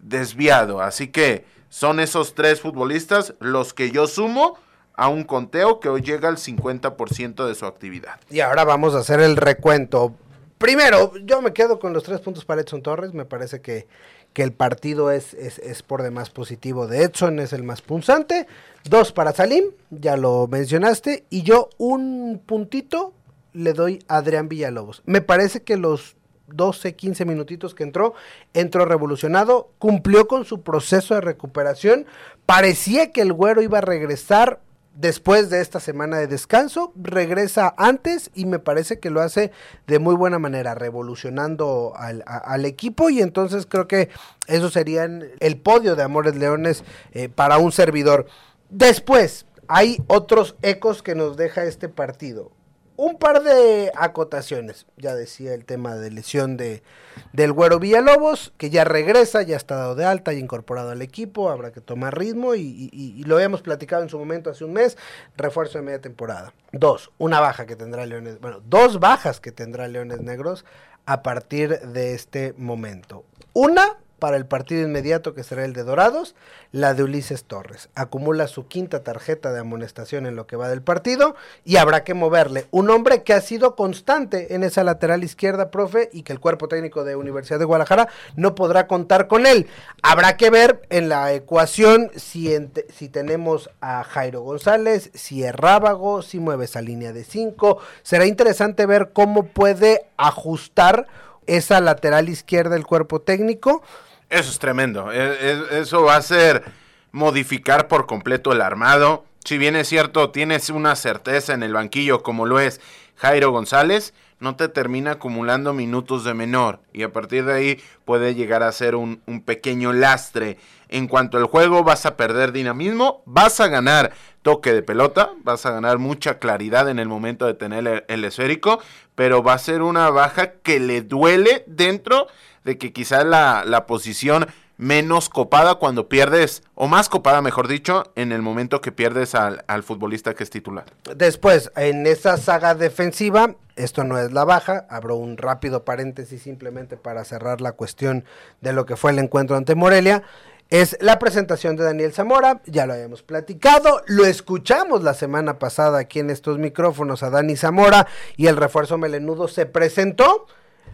desviado. 0.01 0.81
Así 0.81 1.07
que 1.07 1.45
son 1.69 1.99
esos 1.99 2.35
tres 2.35 2.61
futbolistas 2.61 3.33
los 3.39 3.73
que 3.73 3.91
yo 3.91 4.05
sumo 4.05 4.57
a 4.93 5.07
un 5.07 5.23
conteo 5.23 5.79
que 5.79 5.89
hoy 5.89 6.01
llega 6.01 6.27
al 6.27 6.37
50% 6.37 7.47
de 7.47 7.55
su 7.55 7.65
actividad. 7.65 8.19
Y 8.29 8.41
ahora 8.41 8.65
vamos 8.65 8.93
a 8.95 8.99
hacer 8.99 9.21
el 9.21 9.37
recuento. 9.37 10.13
Primero, 10.57 11.13
yo 11.23 11.41
me 11.41 11.53
quedo 11.53 11.79
con 11.79 11.93
los 11.93 12.03
tres 12.03 12.19
puntos 12.19 12.43
para 12.43 12.59
Edson 12.59 12.81
Torres, 12.81 13.13
me 13.13 13.23
parece 13.23 13.61
que 13.61 13.87
que 14.33 14.43
el 14.43 14.53
partido 14.53 15.11
es, 15.11 15.33
es, 15.33 15.59
es, 15.59 15.83
por 15.83 16.03
demás 16.03 16.29
positivo 16.29 16.87
de 16.87 17.03
Edson, 17.03 17.39
es 17.39 17.53
el 17.53 17.63
más 17.63 17.81
punzante. 17.81 18.47
Dos 18.83 19.11
para 19.11 19.33
Salim, 19.33 19.65
ya 19.89 20.17
lo 20.17 20.47
mencionaste. 20.47 21.25
Y 21.29 21.43
yo 21.43 21.69
un 21.77 22.41
puntito 22.45 23.13
le 23.53 23.73
doy 23.73 24.03
a 24.07 24.17
Adrián 24.17 24.47
Villalobos. 24.47 25.01
Me 25.05 25.21
parece 25.21 25.63
que 25.63 25.77
los 25.77 26.15
12, 26.47 26.95
15 26.95 27.25
minutitos 27.25 27.75
que 27.75 27.83
entró, 27.83 28.13
entró 28.53 28.85
revolucionado, 28.85 29.71
cumplió 29.77 30.27
con 30.27 30.45
su 30.45 30.61
proceso 30.61 31.15
de 31.15 31.21
recuperación. 31.21 32.05
Parecía 32.45 33.11
que 33.11 33.21
el 33.21 33.33
güero 33.33 33.61
iba 33.61 33.79
a 33.79 33.81
regresar 33.81 34.61
después 34.99 35.49
de 35.49 35.61
esta 35.61 35.79
semana 35.79 36.17
de 36.17 36.27
descanso, 36.27 36.91
regresa 36.95 37.73
antes 37.77 38.31
y 38.35 38.45
me 38.45 38.59
parece 38.59 38.99
que 38.99 39.09
lo 39.09 39.21
hace 39.21 39.51
de 39.87 39.97
muy 39.97 40.13
buena 40.15 40.39
manera, 40.39 40.75
revolucionando 40.75 41.93
al, 41.95 42.65
equipo 42.65 43.09
y 43.09 43.21
entonces 43.21 43.65
creo 43.65 43.87
que 43.87 44.09
eso 44.47 44.69
sería 44.69 45.05
el 45.05 45.57
podio 45.57 45.95
de 45.95 46.03
Amores 46.03 46.35
Leones 46.35 46.83
eh, 47.13 47.29
para 47.29 47.57
un 47.57 47.71
servidor. 47.71 48.27
Después, 48.69 49.45
hay 49.67 50.03
otros 50.07 50.55
ecos 50.61 51.01
que 51.01 51.15
nos 51.15 51.37
deja 51.37 51.63
este 51.63 51.87
partido 51.87 52.51
un 52.99 53.17
par 53.17 53.43
de 53.43 53.93
acotaciones. 53.95 54.85
Ya 54.97 55.15
decía 55.15 55.53
el 55.53 55.63
tema 55.63 55.95
de 55.95 56.11
lesión 56.11 56.57
de, 56.57 56.83
del 57.31 57.53
Güero 57.53 57.79
Villalobos, 57.79 58.51
que 58.57 58.69
ya 58.69 58.83
regresa, 58.83 59.41
ya 59.41 59.55
está 59.55 59.77
dado 59.77 59.95
de 59.95 60.03
alta, 60.03 60.33
ya 60.33 60.39
incorporado 60.39 60.91
al 60.91 61.01
equipo, 61.01 61.49
habrá 61.49 61.71
que 61.71 61.79
tomar 61.79 62.17
ritmo 62.17 62.55
y, 62.55 62.61
y, 62.61 62.89
y, 62.91 63.23
lo 63.23 63.35
habíamos 63.35 63.61
platicado 63.61 64.03
en 64.03 64.09
su 64.09 64.19
momento 64.19 64.49
hace 64.49 64.65
un 64.65 64.73
mes, 64.73 64.97
refuerzo 65.37 65.77
de 65.77 65.85
media 65.85 66.01
temporada. 66.01 66.53
Dos, 66.73 67.11
una 67.17 67.39
baja 67.39 67.65
que 67.65 67.77
tendrá 67.77 68.05
Leones, 68.05 68.41
bueno, 68.41 68.59
dos 68.65 68.99
bajas 68.99 69.39
que 69.39 69.53
tendrá 69.53 69.87
Leones 69.87 70.19
Negros 70.19 70.65
a 71.05 71.23
partir 71.23 71.79
de 71.79 72.13
este 72.13 72.53
momento. 72.57 73.23
Una, 73.53 73.97
para 74.19 74.37
el 74.37 74.45
partido 74.45 74.83
inmediato 74.83 75.33
que 75.33 75.43
será 75.43 75.65
el 75.65 75.73
de 75.73 75.83
Dorados, 75.83 76.35
la 76.71 76.93
de 76.93 77.03
Ulises 77.03 77.45
Torres. 77.45 77.89
Acumula 77.95 78.47
su 78.47 78.67
quinta 78.67 79.03
tarjeta 79.03 79.51
de 79.51 79.59
amonestación 79.59 80.25
en 80.25 80.35
lo 80.35 80.45
que 80.45 80.55
va 80.55 80.69
del 80.69 80.81
partido 80.81 81.35
y 81.65 81.77
habrá 81.77 82.03
que 82.03 82.13
moverle. 82.13 82.67
Un 82.71 82.89
hombre 82.89 83.23
que 83.23 83.33
ha 83.33 83.41
sido 83.41 83.75
constante 83.75 84.53
en 84.53 84.63
esa 84.63 84.83
lateral 84.83 85.23
izquierda, 85.23 85.71
profe, 85.71 86.09
y 86.13 86.23
que 86.23 86.33
el 86.33 86.39
cuerpo 86.39 86.67
técnico 86.67 87.03
de 87.03 87.15
Universidad 87.15 87.59
de 87.59 87.65
Guadalajara 87.65 88.09
no 88.35 88.55
podrá 88.55 88.87
contar 88.87 89.27
con 89.27 89.45
él. 89.45 89.67
Habrá 90.03 90.37
que 90.37 90.49
ver 90.49 90.81
en 90.89 91.09
la 91.09 91.33
ecuación 91.33 92.11
si, 92.15 92.55
si 92.93 93.09
tenemos 93.09 93.69
a 93.81 94.03
Jairo 94.03 94.41
González, 94.41 95.11
si 95.13 95.43
es 95.43 95.55
Rábago, 95.55 96.21
si 96.21 96.39
mueve 96.39 96.65
esa 96.65 96.81
línea 96.81 97.13
de 97.13 97.23
5. 97.23 97.79
Será 98.03 98.25
interesante 98.25 98.85
ver 98.85 99.11
cómo 99.13 99.43
puede 99.43 100.05
ajustar 100.17 101.07
esa 101.47 101.79
lateral 101.81 102.29
izquierda 102.29 102.75
el 102.75 102.85
cuerpo 102.85 103.21
técnico. 103.21 103.81
Eso 104.29 104.51
es 104.51 104.59
tremendo. 104.59 105.11
Eso 105.11 106.03
va 106.03 106.15
a 106.15 106.21
ser 106.21 106.63
modificar 107.11 107.87
por 107.87 108.05
completo 108.05 108.51
el 108.51 108.61
armado. 108.61 109.25
Si 109.43 109.57
bien 109.57 109.75
es 109.75 109.87
cierto, 109.87 110.29
tienes 110.29 110.69
una 110.69 110.95
certeza 110.95 111.53
en 111.53 111.63
el 111.63 111.73
banquillo 111.73 112.21
como 112.21 112.45
lo 112.45 112.59
es 112.59 112.79
Jairo 113.15 113.51
González, 113.51 114.13
no 114.39 114.55
te 114.55 114.69
termina 114.69 115.11
acumulando 115.11 115.73
minutos 115.73 116.23
de 116.23 116.33
menor 116.33 116.79
y 116.93 117.03
a 117.03 117.11
partir 117.11 117.45
de 117.45 117.53
ahí 117.53 117.81
puede 118.05 118.35
llegar 118.35 118.63
a 118.63 118.71
ser 118.71 118.95
un, 118.95 119.21
un, 119.25 119.41
pequeño 119.41 119.93
lastre. 119.93 120.57
En 120.87 121.07
cuanto 121.07 121.37
al 121.37 121.45
juego 121.45 121.83
vas 121.83 122.05
a 122.05 122.17
perder 122.17 122.51
dinamismo, 122.51 123.21
vas 123.25 123.59
a 123.59 123.67
ganar 123.67 124.11
toque 124.41 124.73
de 124.73 124.81
pelota, 124.81 125.31
vas 125.43 125.65
a 125.65 125.71
ganar 125.71 125.97
mucha 125.97 126.39
claridad 126.39 126.89
en 126.89 126.99
el 126.99 127.07
momento 127.07 127.45
de 127.45 127.53
tener 127.53 128.05
el, 128.07 128.25
esférico, 128.25 128.81
pero 129.15 129.43
va 129.43 129.53
a 129.53 129.59
ser 129.59 129.81
una 129.81 130.09
baja 130.09 130.53
que 130.63 130.79
le 130.79 131.01
duele 131.01 131.63
dentro 131.67 132.27
de 132.63 132.77
que 132.77 132.93
quizás 132.93 133.25
la, 133.25 133.63
la 133.65 133.85
posición 133.85 134.47
menos 134.79 135.27
copada 135.27 135.75
cuando 135.75 136.07
pierdes, 136.07 136.63
o 136.73 136.87
más 136.87 137.09
copada 137.09 137.41
mejor 137.41 137.67
dicho, 137.67 138.11
en 138.15 138.31
el 138.31 138.41
momento 138.41 138.79
que 138.79 138.93
pierdes 138.93 139.35
al, 139.35 139.83
futbolista 139.83 140.33
que 140.33 140.43
es 140.43 140.49
titular. 140.49 140.85
Después, 141.15 141.69
en 141.75 142.07
esa 142.07 142.37
saga 142.37 142.75
defensiva, 142.75 143.55
esto 143.75 144.05
no 144.05 144.17
es 144.17 144.31
la 144.31 144.45
baja, 144.45 144.87
abro 144.89 145.17
un 145.17 145.35
rápido 145.37 145.83
paréntesis 145.83 146.41
simplemente 146.41 146.95
para 146.95 147.25
cerrar 147.25 147.59
la 147.59 147.73
cuestión 147.73 148.23
de 148.61 148.71
lo 148.71 148.85
que 148.85 148.95
fue 148.95 149.11
el 149.11 149.19
encuentro 149.19 149.57
ante 149.57 149.75
Morelia. 149.75 150.23
Es 150.69 150.97
la 151.01 151.19
presentación 151.19 151.75
de 151.75 151.83
Daniel 151.83 152.13
Zamora, 152.13 152.61
ya 152.65 152.85
lo 152.85 152.93
habíamos 152.93 153.21
platicado, 153.21 154.01
lo 154.05 154.25
escuchamos 154.25 155.03
la 155.03 155.13
semana 155.13 155.59
pasada 155.59 155.99
aquí 155.99 156.19
en 156.19 156.29
estos 156.29 156.57
micrófonos 156.57 157.21
a 157.23 157.29
Dani 157.29 157.57
Zamora 157.57 158.07
y 158.37 158.47
el 158.47 158.55
refuerzo 158.55 158.97
melenudo 158.97 159.49
se 159.49 159.65
presentó, 159.65 160.45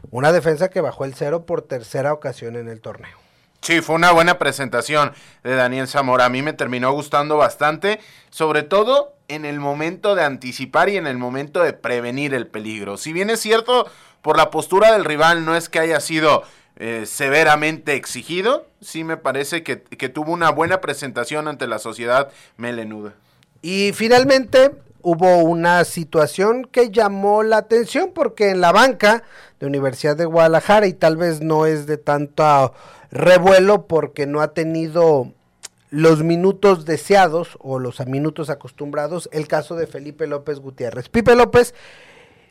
una 0.10 0.32
defensa 0.32 0.70
que 0.70 0.82
bajó 0.82 1.06
el 1.06 1.13
cero 1.13 1.46
por 1.46 1.62
tercera 1.62 2.13
ocasión 2.13 2.56
en 2.56 2.68
el 2.68 2.82
torneo. 2.82 3.25
Sí, 3.66 3.82
fue 3.82 3.96
una 3.96 4.12
buena 4.12 4.38
presentación 4.38 5.12
de 5.44 5.56
Daniel 5.56 5.88
Zamora. 5.88 6.26
A 6.26 6.30
mí 6.30 6.44
me 6.44 6.54
terminó 6.54 6.92
gustando 6.92 7.36
bastante, 7.36 8.00
sobre 8.30 8.62
todo 8.62 9.16
en 9.28 9.44
el 9.44 9.60
momento 9.60 10.14
de 10.14 10.24
anticipar 10.24 10.88
y 10.90 10.98
en 10.98 11.08
el 11.08 11.18
momento 11.18 11.64
de 11.64 11.74
prevenir 11.74 12.36
el 12.36 12.46
peligro. 12.46 12.98
Si 12.98 13.12
bien 13.12 13.32
es 13.32 13.40
cierto, 13.40 13.90
por 14.22 14.38
la 14.38 14.52
postura 14.52 14.92
del 14.92 15.04
rival 15.04 15.46
no 15.46 15.56
es 15.56 15.68
que 15.68 15.80
haya 15.80 16.00
sido 16.00 16.44
eh, 16.76 17.06
severamente 17.08 17.96
exigido, 17.96 18.68
sí 18.82 19.04
me 19.04 19.18
parece 19.18 19.64
que, 19.64 19.82
que 19.82 20.10
tuvo 20.10 20.32
una 20.32 20.52
buena 20.52 20.80
presentación 20.80 21.48
ante 21.48 21.66
la 21.66 21.80
sociedad 21.80 22.32
melenuda. 22.58 23.16
Y 23.64 23.94
finalmente, 23.94 24.74
hubo 25.06 25.38
una 25.38 25.84
situación 25.86 26.66
que 26.66 26.90
llamó 26.90 27.44
la 27.44 27.58
atención 27.58 28.10
porque 28.12 28.50
en 28.50 28.60
la 28.60 28.72
banca 28.72 29.22
de 29.60 29.68
Universidad 29.68 30.18
de 30.18 30.26
Guadalajara 30.26 30.88
y 30.88 30.94
tal 30.94 31.16
vez 31.16 31.42
no 31.42 31.68
es 31.68 31.86
de 31.86 31.98
tanto 31.98 32.74
revuelo 33.12 33.86
porque 33.86 34.26
no 34.26 34.42
ha 34.42 34.56
tenido 34.56 35.32
los 35.92 36.24
minutos 36.24 36.86
deseados 36.86 37.56
o 37.60 37.78
los 37.78 38.04
minutos 38.08 38.50
acostumbrados 38.50 39.30
el 39.32 39.48
caso 39.48 39.76
de 39.76 39.86
Felipe 39.86 40.26
López 40.26 40.60
Gutiérrez. 40.60 41.08
Pipe 41.08 41.36
López 41.36 41.76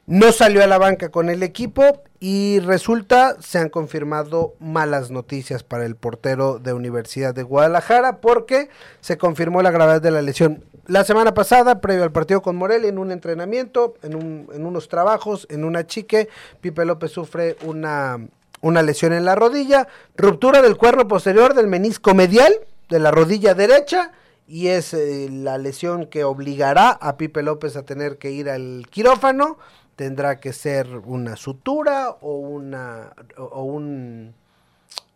no 0.06 0.30
salió 0.30 0.62
a 0.62 0.68
la 0.68 0.78
banca 0.78 1.08
con 1.08 1.30
el 1.30 1.42
equipo 1.42 2.04
y 2.20 2.60
resulta 2.60 3.36
se 3.40 3.58
han 3.58 3.68
confirmado 3.68 4.54
malas 4.60 5.10
noticias 5.10 5.64
para 5.64 5.86
el 5.86 5.96
portero 5.96 6.60
de 6.60 6.72
Universidad 6.72 7.34
de 7.34 7.42
Guadalajara 7.42 8.20
porque 8.20 8.68
se 9.00 9.18
confirmó 9.18 9.60
la 9.60 9.72
gravedad 9.72 10.00
de 10.00 10.12
la 10.12 10.22
lesión. 10.22 10.62
La 10.86 11.02
semana 11.04 11.32
pasada, 11.32 11.80
previo 11.80 12.04
al 12.04 12.12
partido 12.12 12.42
con 12.42 12.56
Morel, 12.56 12.84
en 12.84 12.98
un 12.98 13.10
entrenamiento, 13.10 13.94
en, 14.02 14.14
un, 14.14 14.48
en 14.52 14.66
unos 14.66 14.88
trabajos, 14.88 15.46
en 15.50 15.64
una 15.64 15.86
chique, 15.86 16.28
Pipe 16.60 16.84
López 16.84 17.10
sufre 17.10 17.56
una, 17.62 18.18
una 18.60 18.82
lesión 18.82 19.14
en 19.14 19.24
la 19.24 19.34
rodilla, 19.34 19.88
ruptura 20.14 20.60
del 20.60 20.76
cuerno 20.76 21.08
posterior 21.08 21.54
del 21.54 21.68
menisco 21.68 22.14
medial 22.14 22.52
de 22.90 22.98
la 22.98 23.10
rodilla 23.10 23.54
derecha 23.54 24.12
y 24.46 24.68
es 24.68 24.92
eh, 24.92 25.28
la 25.30 25.56
lesión 25.56 26.06
que 26.06 26.24
obligará 26.24 26.90
a 26.90 27.16
Pipe 27.16 27.42
López 27.42 27.76
a 27.76 27.84
tener 27.84 28.18
que 28.18 28.30
ir 28.30 28.50
al 28.50 28.86
quirófano. 28.90 29.58
Tendrá 29.96 30.40
que 30.40 30.52
ser 30.52 30.88
una 31.04 31.36
sutura 31.36 32.10
o 32.20 32.36
una 32.36 33.14
o 33.38 33.62
un 33.62 34.34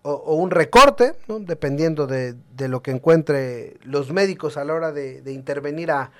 o, 0.02 0.35
un 0.37 0.50
recorte, 0.50 1.14
¿no? 1.26 1.38
dependiendo 1.38 2.07
de, 2.07 2.35
de, 2.57 2.69
lo 2.69 2.83
que 2.83 2.90
encuentre 2.90 3.76
los 3.83 4.12
médicos 4.12 4.57
a 4.57 4.64
la 4.64 4.75
hora 4.75 4.93
de, 4.93 5.23
de 5.23 5.33
intervenir 5.33 5.90
a, 5.90 6.12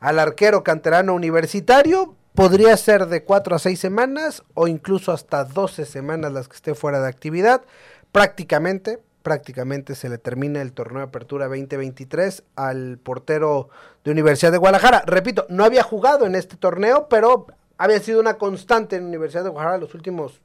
al 0.00 0.18
arquero 0.18 0.62
canterano 0.62 1.14
universitario. 1.14 2.14
Podría 2.34 2.76
ser 2.76 3.06
de 3.06 3.24
cuatro 3.24 3.56
a 3.56 3.58
seis 3.58 3.78
semanas 3.78 4.42
o 4.54 4.66
incluso 4.68 5.12
hasta 5.12 5.44
12 5.44 5.84
semanas 5.84 6.32
las 6.32 6.48
que 6.48 6.56
esté 6.56 6.74
fuera 6.74 7.00
de 7.00 7.08
actividad. 7.08 7.62
Prácticamente 8.10 9.00
prácticamente 9.22 9.94
se 9.94 10.08
le 10.08 10.18
termina 10.18 10.60
el 10.60 10.72
torneo 10.72 10.98
de 10.98 11.04
apertura 11.04 11.46
2023 11.46 12.42
al 12.56 12.98
portero 12.98 13.70
de 14.04 14.10
Universidad 14.10 14.52
de 14.52 14.58
Guadalajara. 14.58 15.04
Repito, 15.06 15.46
no 15.48 15.64
había 15.64 15.82
jugado 15.82 16.26
en 16.26 16.34
este 16.34 16.56
torneo, 16.56 17.06
pero 17.08 17.46
había 17.78 18.00
sido 18.00 18.20
una 18.20 18.34
constante 18.34 18.96
en 18.96 19.04
Universidad 19.04 19.44
de 19.44 19.50
Guadalajara 19.50 19.80
los 19.80 19.94
últimos 19.94 20.40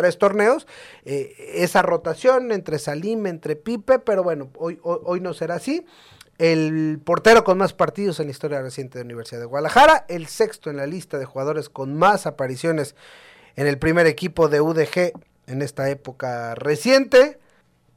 tres 0.00 0.18
torneos. 0.18 0.66
Eh, 1.04 1.34
esa 1.54 1.82
rotación 1.82 2.52
entre 2.52 2.78
Salim, 2.78 3.26
entre 3.26 3.54
Pipe, 3.56 3.98
pero 3.98 4.22
bueno, 4.22 4.50
hoy, 4.56 4.78
hoy, 4.82 5.20
no 5.20 5.34
será 5.34 5.56
así. 5.56 5.84
El 6.38 7.00
portero 7.04 7.44
con 7.44 7.58
más 7.58 7.74
partidos 7.74 8.18
en 8.18 8.26
la 8.26 8.30
historia 8.30 8.62
reciente 8.62 8.98
de 8.98 9.04
Universidad 9.04 9.40
de 9.40 9.46
Guadalajara, 9.46 10.06
el 10.08 10.26
sexto 10.26 10.70
en 10.70 10.78
la 10.78 10.86
lista 10.86 11.18
de 11.18 11.26
jugadores 11.26 11.68
con 11.68 11.94
más 11.94 12.26
apariciones 12.26 12.96
en 13.56 13.66
el 13.66 13.78
primer 13.78 14.06
equipo 14.06 14.48
de 14.48 14.62
UDG 14.62 15.12
en 15.46 15.60
esta 15.60 15.90
época 15.90 16.54
reciente 16.54 17.38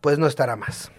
pues 0.01 0.19
no 0.19 0.27
estará 0.27 0.57
más. 0.57 0.91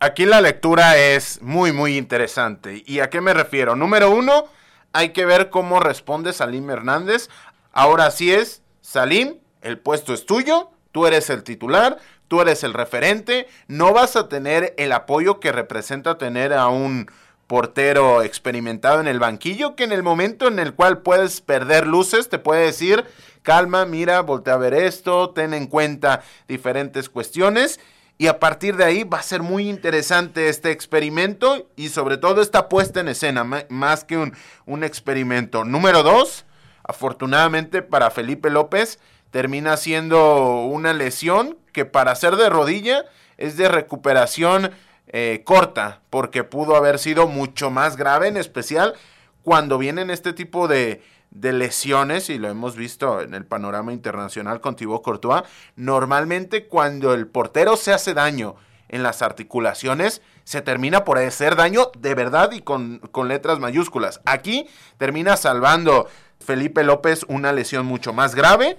Aquí 0.00 0.26
la 0.26 0.40
lectura 0.40 0.96
es 0.98 1.40
muy, 1.40 1.70
muy 1.72 1.96
interesante. 1.96 2.82
¿Y 2.84 2.98
a 2.98 3.08
qué 3.08 3.20
me 3.20 3.32
refiero? 3.32 3.76
Número 3.76 4.10
uno, 4.10 4.46
hay 4.92 5.10
que 5.10 5.24
ver 5.24 5.48
cómo 5.48 5.78
responde 5.78 6.32
Salim 6.32 6.68
Hernández. 6.68 7.30
Ahora 7.72 8.10
sí 8.10 8.32
es, 8.32 8.62
Salim, 8.80 9.38
el 9.66 9.78
puesto 9.78 10.14
es 10.14 10.26
tuyo, 10.26 10.70
tú 10.92 11.06
eres 11.06 11.28
el 11.28 11.42
titular, 11.42 11.98
tú 12.28 12.40
eres 12.40 12.62
el 12.62 12.72
referente, 12.72 13.48
no 13.66 13.92
vas 13.92 14.16
a 14.16 14.28
tener 14.28 14.74
el 14.78 14.92
apoyo 14.92 15.40
que 15.40 15.52
representa 15.52 16.18
tener 16.18 16.52
a 16.52 16.68
un 16.68 17.10
portero 17.48 18.22
experimentado 18.22 19.00
en 19.00 19.06
el 19.06 19.18
banquillo 19.20 19.76
que 19.76 19.84
en 19.84 19.92
el 19.92 20.02
momento 20.02 20.48
en 20.48 20.58
el 20.58 20.74
cual 20.74 20.98
puedes 20.98 21.40
perder 21.40 21.86
luces 21.86 22.28
te 22.28 22.38
puede 22.38 22.66
decir 22.66 23.04
calma, 23.42 23.86
mira, 23.86 24.22
voltea 24.22 24.54
a 24.54 24.58
ver 24.58 24.74
esto, 24.74 25.30
ten 25.30 25.54
en 25.54 25.66
cuenta 25.66 26.22
diferentes 26.48 27.08
cuestiones 27.08 27.78
y 28.18 28.28
a 28.28 28.40
partir 28.40 28.76
de 28.76 28.84
ahí 28.84 29.04
va 29.04 29.18
a 29.18 29.22
ser 29.22 29.42
muy 29.42 29.68
interesante 29.68 30.48
este 30.48 30.70
experimento 30.70 31.68
y 31.76 31.90
sobre 31.90 32.16
todo 32.16 32.40
esta 32.40 32.68
puesta 32.68 33.00
en 33.00 33.08
escena, 33.08 33.44
más 33.68 34.04
que 34.04 34.16
un, 34.16 34.32
un 34.64 34.82
experimento. 34.82 35.64
Número 35.64 36.02
dos, 36.02 36.44
afortunadamente 36.82 37.82
para 37.82 38.10
Felipe 38.10 38.48
López, 38.48 38.98
termina 39.36 39.76
siendo 39.76 40.64
una 40.64 40.94
lesión 40.94 41.58
que 41.72 41.84
para 41.84 42.14
ser 42.14 42.36
de 42.36 42.48
rodilla 42.48 43.04
es 43.36 43.58
de 43.58 43.68
recuperación 43.68 44.70
eh, 45.08 45.42
corta, 45.44 46.00
porque 46.08 46.42
pudo 46.42 46.74
haber 46.74 46.98
sido 46.98 47.26
mucho 47.26 47.70
más 47.70 47.98
grave, 47.98 48.28
en 48.28 48.38
especial 48.38 48.94
cuando 49.42 49.76
vienen 49.76 50.08
este 50.08 50.32
tipo 50.32 50.68
de, 50.68 51.02
de 51.32 51.52
lesiones, 51.52 52.30
y 52.30 52.38
lo 52.38 52.48
hemos 52.48 52.76
visto 52.76 53.20
en 53.20 53.34
el 53.34 53.44
panorama 53.44 53.92
internacional 53.92 54.62
con 54.62 54.74
Thibaut 54.74 55.02
Courtois, 55.02 55.42
normalmente 55.76 56.66
cuando 56.66 57.12
el 57.12 57.26
portero 57.26 57.76
se 57.76 57.92
hace 57.92 58.14
daño 58.14 58.56
en 58.88 59.02
las 59.02 59.20
articulaciones, 59.20 60.22
se 60.44 60.62
termina 60.62 61.04
por 61.04 61.18
hacer 61.18 61.56
daño 61.56 61.90
de 61.98 62.14
verdad 62.14 62.52
y 62.52 62.62
con, 62.62 63.00
con 63.10 63.28
letras 63.28 63.58
mayúsculas. 63.58 64.22
Aquí 64.24 64.66
termina 64.96 65.36
salvando 65.36 66.08
Felipe 66.40 66.84
López 66.84 67.26
una 67.28 67.52
lesión 67.52 67.84
mucho 67.84 68.14
más 68.14 68.34
grave. 68.34 68.78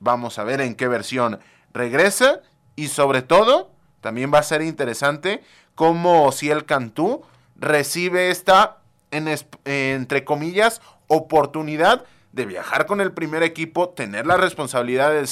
Vamos 0.00 0.38
a 0.38 0.44
ver 0.44 0.60
en 0.60 0.74
qué 0.74 0.88
versión 0.88 1.40
regresa. 1.72 2.40
Y 2.74 2.88
sobre 2.88 3.22
todo, 3.22 3.70
también 4.00 4.32
va 4.32 4.38
a 4.38 4.42
ser 4.42 4.62
interesante 4.62 5.42
cómo 5.74 6.30
si 6.32 6.50
el 6.50 6.64
Cantú 6.64 7.22
recibe 7.56 8.30
esta, 8.30 8.78
en, 9.10 9.28
entre 9.64 10.24
comillas, 10.24 10.80
oportunidad 11.06 12.04
de 12.32 12.44
viajar 12.44 12.86
con 12.86 13.00
el 13.00 13.12
primer 13.12 13.42
equipo, 13.42 13.88
tener 13.88 14.26
la 14.26 14.36
responsabilidad 14.36 15.10
de 15.10 15.26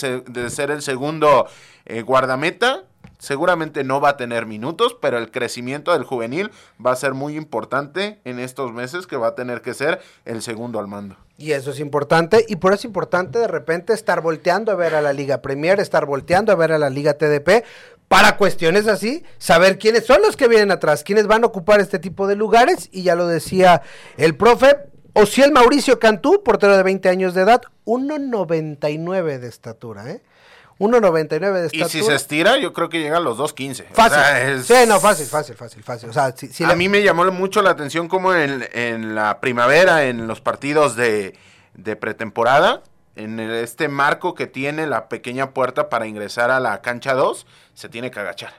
ser, 0.50 0.70
el 0.70 0.82
segundo 0.82 1.46
eh, 1.84 2.00
guardameta. 2.00 2.84
Seguramente 3.24 3.84
no 3.84 4.00
va 4.00 4.10
a 4.10 4.16
tener 4.18 4.44
minutos, 4.44 4.94
pero 5.00 5.16
el 5.16 5.30
crecimiento 5.30 5.92
del 5.92 6.04
juvenil 6.04 6.50
va 6.84 6.92
a 6.92 6.96
ser 6.96 7.14
muy 7.14 7.36
importante 7.36 8.20
en 8.24 8.38
estos 8.38 8.72
meses 8.72 9.06
que 9.06 9.16
va 9.16 9.28
a 9.28 9.34
tener 9.34 9.62
que 9.62 9.72
ser 9.72 10.00
el 10.26 10.42
segundo 10.42 10.78
al 10.78 10.88
mando. 10.88 11.16
Y 11.38 11.52
eso 11.52 11.70
es 11.70 11.80
importante, 11.80 12.44
y 12.46 12.56
por 12.56 12.72
eso 12.72 12.80
es 12.80 12.84
importante 12.84 13.38
de 13.38 13.48
repente 13.48 13.94
estar 13.94 14.20
volteando 14.20 14.70
a 14.70 14.74
ver 14.74 14.94
a 14.94 15.00
la 15.00 15.14
Liga 15.14 15.40
Premier, 15.40 15.80
estar 15.80 16.04
volteando 16.04 16.52
a 16.52 16.54
ver 16.54 16.70
a 16.70 16.78
la 16.78 16.90
Liga 16.90 17.14
TDP, 17.14 17.64
para 18.08 18.36
cuestiones 18.36 18.86
así, 18.86 19.24
saber 19.38 19.78
quiénes 19.78 20.04
son 20.04 20.20
los 20.20 20.36
que 20.36 20.46
vienen 20.46 20.70
atrás, 20.70 21.02
quiénes 21.02 21.26
van 21.26 21.42
a 21.42 21.46
ocupar 21.46 21.80
este 21.80 21.98
tipo 21.98 22.26
de 22.26 22.36
lugares, 22.36 22.90
y 22.92 23.04
ya 23.04 23.14
lo 23.14 23.26
decía 23.26 23.80
el 24.18 24.36
profe, 24.36 24.76
Ociel 25.14 25.50
Mauricio 25.50 25.98
Cantú, 25.98 26.42
portero 26.42 26.76
de 26.76 26.82
20 26.82 27.08
años 27.08 27.34
de 27.34 27.42
edad, 27.42 27.62
1.99 27.86 29.38
de 29.38 29.48
estatura, 29.48 30.10
¿eh? 30.10 30.22
1.99 30.78 31.28
de 31.28 31.66
estatura. 31.66 31.86
Y 31.86 31.88
si 31.88 32.02
se 32.02 32.14
estira, 32.14 32.58
yo 32.58 32.72
creo 32.72 32.88
que 32.88 33.00
llega 33.00 33.18
a 33.18 33.20
los 33.20 33.38
2.15. 33.38 33.86
Fácil. 33.92 34.64
Sí, 34.64 34.86
no, 34.88 34.98
fácil, 35.00 35.26
fácil, 35.26 35.54
fácil, 35.54 35.82
fácil. 35.82 36.10
O 36.10 36.12
sea, 36.12 36.34
si, 36.36 36.64
a 36.64 36.74
mí 36.74 36.88
me 36.88 37.02
llamó 37.02 37.24
mucho 37.30 37.62
la 37.62 37.70
atención 37.70 38.08
como 38.08 38.34
en, 38.34 38.68
en 38.72 39.14
la 39.14 39.40
primavera, 39.40 40.04
en 40.04 40.26
los 40.26 40.40
partidos 40.40 40.96
de, 40.96 41.38
de 41.74 41.96
pretemporada, 41.96 42.82
en 43.16 43.38
este 43.38 43.88
marco 43.88 44.34
que 44.34 44.46
tiene 44.46 44.86
la 44.86 45.08
pequeña 45.08 45.50
puerta 45.50 45.88
para 45.88 46.06
ingresar 46.06 46.50
a 46.50 46.60
la 46.60 46.82
cancha 46.82 47.14
2, 47.14 47.46
se 47.74 47.88
tiene 47.88 48.10
que 48.10 48.20
agachar. 48.20 48.54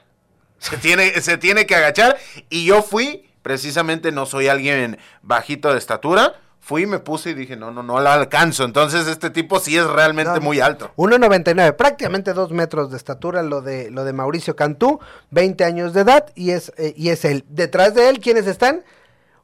Se 0.59 0.77
tiene, 0.77 1.21
se 1.21 1.37
tiene 1.37 1.65
que 1.65 1.75
agachar. 1.75 2.17
Y 2.49 2.65
yo 2.65 2.81
fui, 2.81 3.29
precisamente 3.41 4.11
no 4.11 4.25
soy 4.25 4.47
alguien 4.47 4.97
bajito 5.21 5.71
de 5.73 5.79
estatura, 5.79 6.35
fui 6.65 6.81
y 6.81 6.85
me 6.87 6.97
puse 6.97 7.29
y 7.29 7.33
dije, 7.35 7.55
no, 7.55 7.69
no, 7.69 7.83
no 7.83 7.99
la 7.99 8.15
alcanzo. 8.15 8.63
Entonces 8.63 9.05
este 9.05 9.29
tipo 9.29 9.59
sí 9.59 9.77
es 9.77 9.85
realmente 9.85 10.39
muy 10.39 10.61
alto. 10.61 10.91
1.99, 10.97 11.75
prácticamente 11.75 12.33
dos 12.33 12.49
metros 12.49 12.89
de 12.89 12.97
estatura 12.97 13.43
lo 13.43 13.61
de, 13.61 13.91
lo 13.91 14.03
de 14.03 14.13
Mauricio 14.13 14.55
Cantú, 14.55 14.99
20 15.29 15.63
años 15.63 15.93
de 15.93 16.01
edad 16.01 16.31
y 16.33 16.49
es, 16.49 16.73
eh, 16.77 16.95
y 16.97 17.09
es 17.09 17.23
él. 17.23 17.45
Detrás 17.49 17.93
de 17.93 18.09
él, 18.09 18.19
¿quiénes 18.19 18.47
están? 18.47 18.83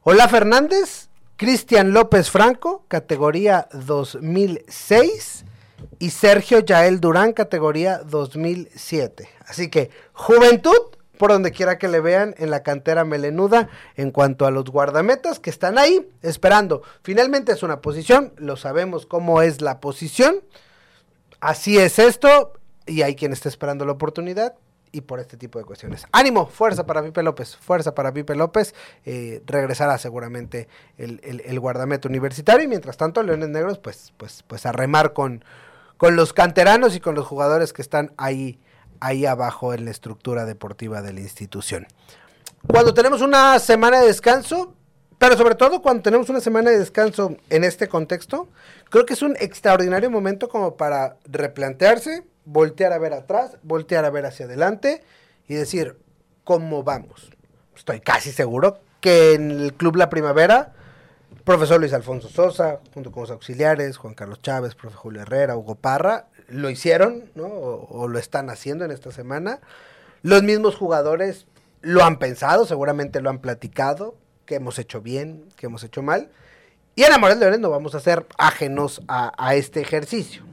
Hola 0.02 0.26
Fernández, 0.26 1.10
Cristian 1.36 1.92
López 1.92 2.28
Franco, 2.28 2.86
categoría 2.88 3.68
2006 3.72 5.44
y 6.00 6.10
Sergio 6.10 6.58
Yael 6.58 7.00
Durán, 7.00 7.34
categoría 7.34 7.98
2007. 7.98 9.28
Así 9.46 9.70
que 9.70 9.90
juventud 10.12 10.76
por 11.22 11.30
donde 11.30 11.52
quiera 11.52 11.78
que 11.78 11.86
le 11.86 12.00
vean 12.00 12.34
en 12.38 12.50
la 12.50 12.64
cantera 12.64 13.04
melenuda 13.04 13.68
en 13.94 14.10
cuanto 14.10 14.44
a 14.44 14.50
los 14.50 14.64
guardametas 14.64 15.38
que 15.38 15.50
están 15.50 15.78
ahí 15.78 16.10
esperando. 16.20 16.82
Finalmente 17.04 17.52
es 17.52 17.62
una 17.62 17.80
posición, 17.80 18.32
lo 18.38 18.56
sabemos 18.56 19.06
cómo 19.06 19.40
es 19.40 19.60
la 19.60 19.78
posición. 19.78 20.40
Así 21.38 21.78
es 21.78 22.00
esto 22.00 22.54
y 22.86 23.02
hay 23.02 23.14
quien 23.14 23.32
está 23.32 23.48
esperando 23.48 23.86
la 23.86 23.92
oportunidad 23.92 24.54
y 24.90 25.02
por 25.02 25.20
este 25.20 25.36
tipo 25.36 25.60
de 25.60 25.64
cuestiones. 25.64 26.08
Ánimo, 26.10 26.48
fuerza 26.48 26.86
para 26.86 27.04
Pipe 27.04 27.22
López, 27.22 27.54
fuerza 27.54 27.94
para 27.94 28.12
Pipe 28.12 28.34
López. 28.34 28.74
Eh, 29.04 29.44
regresará 29.46 29.98
seguramente 29.98 30.66
el, 30.98 31.20
el, 31.22 31.60
guardameta 31.60 32.08
universitario 32.08 32.64
y 32.64 32.68
mientras 32.68 32.96
tanto 32.96 33.22
Leones 33.22 33.50
Negros 33.50 33.78
pues, 33.78 34.12
pues, 34.16 34.42
pues 34.44 34.66
a 34.66 34.72
remar 34.72 35.12
con, 35.12 35.44
con 35.98 36.16
los 36.16 36.32
canteranos 36.32 36.96
y 36.96 37.00
con 37.00 37.14
los 37.14 37.28
jugadores 37.28 37.72
que 37.72 37.82
están 37.82 38.12
ahí 38.16 38.58
ahí 39.02 39.26
abajo 39.26 39.74
en 39.74 39.84
la 39.84 39.90
estructura 39.90 40.44
deportiva 40.44 41.02
de 41.02 41.12
la 41.12 41.20
institución. 41.20 41.88
Cuando 42.68 42.94
tenemos 42.94 43.20
una 43.20 43.58
semana 43.58 44.00
de 44.00 44.06
descanso, 44.06 44.74
pero 45.18 45.36
sobre 45.36 45.56
todo 45.56 45.82
cuando 45.82 46.04
tenemos 46.04 46.28
una 46.28 46.40
semana 46.40 46.70
de 46.70 46.78
descanso 46.78 47.36
en 47.50 47.64
este 47.64 47.88
contexto, 47.88 48.48
creo 48.90 49.04
que 49.04 49.14
es 49.14 49.22
un 49.22 49.36
extraordinario 49.40 50.08
momento 50.08 50.48
como 50.48 50.76
para 50.76 51.16
replantearse, 51.24 52.22
voltear 52.44 52.92
a 52.92 52.98
ver 52.98 53.12
atrás, 53.12 53.56
voltear 53.64 54.04
a 54.04 54.10
ver 54.10 54.24
hacia 54.24 54.46
adelante 54.46 55.02
y 55.48 55.54
decir, 55.54 55.98
¿cómo 56.44 56.84
vamos? 56.84 57.32
Estoy 57.76 58.00
casi 58.00 58.30
seguro 58.30 58.78
que 59.00 59.34
en 59.34 59.50
el 59.50 59.74
Club 59.74 59.96
La 59.96 60.10
Primavera, 60.10 60.74
profesor 61.44 61.80
Luis 61.80 61.92
Alfonso 61.92 62.28
Sosa, 62.28 62.78
junto 62.94 63.10
con 63.10 63.22
los 63.22 63.32
auxiliares, 63.32 63.96
Juan 63.96 64.14
Carlos 64.14 64.40
Chávez, 64.42 64.76
profe 64.76 64.94
Julio 64.94 65.22
Herrera, 65.22 65.56
Hugo 65.56 65.74
Parra, 65.74 66.28
lo 66.52 66.70
hicieron, 66.70 67.24
¿no? 67.34 67.46
O, 67.46 68.08
lo 68.08 68.18
están 68.18 68.50
haciendo 68.50 68.84
en 68.84 68.90
esta 68.90 69.10
semana. 69.10 69.60
Los 70.22 70.42
mismos 70.42 70.76
jugadores 70.76 71.46
lo 71.80 72.04
han 72.04 72.18
pensado, 72.18 72.66
seguramente 72.66 73.20
lo 73.20 73.30
han 73.30 73.40
platicado, 73.40 74.14
que 74.46 74.56
hemos 74.56 74.78
hecho 74.78 75.00
bien, 75.00 75.48
que 75.56 75.66
hemos 75.66 75.82
hecho 75.82 76.02
mal. 76.02 76.30
Y 76.94 77.04
en 77.04 77.12
Amores 77.12 77.38
Leones 77.38 77.58
no 77.58 77.70
vamos 77.70 77.94
a 77.94 78.00
ser 78.00 78.26
ajenos 78.38 79.02
a, 79.08 79.54
este 79.54 79.80
ejercicio. 79.80 80.44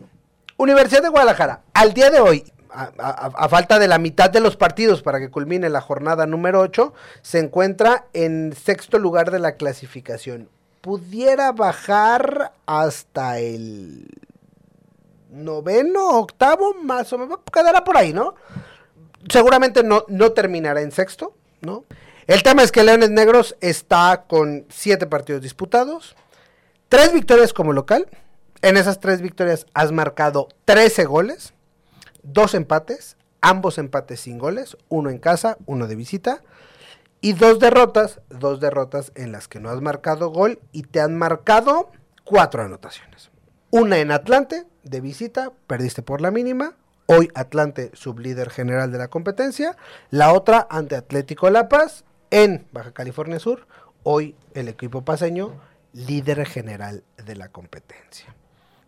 Universidad 0.57 1.03
de 1.03 1.09
Guadalajara, 1.09 1.61
al 1.73 1.93
día 1.93 2.09
de 2.09 2.21
hoy, 2.21 2.51
a, 2.71 3.49
falta 3.49 3.77
de 3.77 3.87
la 3.87 3.97
mitad 3.97 4.29
de 4.29 4.39
los 4.39 4.55
partidos 4.55 5.01
para 5.01 5.19
que 5.19 5.29
culmine 5.29 5.69
la 5.69 5.81
jornada 5.81 6.25
número 6.25 6.61
8, 6.61 6.93
se 7.21 7.39
encuentra 7.39 8.05
en 8.13 8.53
sexto 8.53 8.99
lugar 8.99 9.31
de 9.31 9.39
la 9.39 9.53
clasificación. 9.53 10.49
Pudiera 10.81 11.51
bajar 11.51 12.53
hasta 12.65 13.39
el 13.39 14.07
noveno, 15.29 16.19
octavo, 16.19 16.73
más 16.73 17.11
o 17.13 17.17
menos, 17.17 17.39
quedará 17.51 17.83
por 17.83 17.97
ahí, 17.97 18.13
¿no? 18.13 18.35
Seguramente 19.31 19.83
no, 19.83 20.05
no 20.07 20.31
terminará 20.31 20.81
en 20.81 20.91
sexto, 20.91 21.35
¿no? 21.61 21.85
El 22.27 22.43
tema 22.43 22.61
es 22.61 22.71
que 22.71 22.83
Leones 22.83 23.09
Negros 23.09 23.55
está 23.59 24.25
con 24.27 24.65
siete 24.69 25.07
partidos 25.07 25.41
disputados, 25.41 26.15
tres 26.87 27.11
victorias 27.11 27.53
como 27.53 27.73
local. 27.73 28.07
En 28.61 28.77
esas 28.77 28.99
tres 28.99 29.21
victorias 29.21 29.65
has 29.73 29.91
marcado 29.91 30.49
13 30.65 31.05
goles, 31.05 31.53
dos 32.21 32.53
empates, 32.53 33.17
ambos 33.41 33.77
empates 33.77 34.19
sin 34.19 34.37
goles, 34.37 34.77
uno 34.89 35.09
en 35.09 35.17
casa, 35.17 35.57
uno 35.65 35.87
de 35.87 35.95
visita. 35.95 36.43
Y 37.21 37.33
dos 37.33 37.59
derrotas, 37.59 38.21
dos 38.29 38.59
derrotas 38.59 39.11
en 39.15 39.31
las 39.31 39.47
que 39.47 39.59
no 39.59 39.69
has 39.69 39.81
marcado 39.81 40.29
gol 40.29 40.59
y 40.71 40.83
te 40.83 41.01
han 41.01 41.17
marcado 41.17 41.91
cuatro 42.23 42.61
anotaciones. 42.63 43.29
Una 43.71 43.99
en 43.99 44.11
Atlante, 44.11 44.65
de 44.83 44.99
visita, 44.99 45.51
perdiste 45.67 46.01
por 46.01 46.21
la 46.21 46.31
mínima. 46.31 46.73
Hoy 47.05 47.29
Atlante, 47.35 47.91
sublíder 47.93 48.49
general 48.49 48.91
de 48.91 48.97
la 48.97 49.09
competencia. 49.09 49.77
La 50.09 50.33
otra 50.33 50.65
ante 50.71 50.95
Atlético 50.95 51.51
La 51.51 51.69
Paz, 51.69 52.03
en 52.31 52.67
Baja 52.71 52.93
California 52.93 53.37
Sur. 53.37 53.67
Hoy 54.01 54.35
el 54.55 54.69
equipo 54.69 55.05
paseño, 55.05 55.53
líder 55.93 56.47
general 56.47 57.03
de 57.23 57.35
la 57.35 57.49
competencia. 57.49 58.35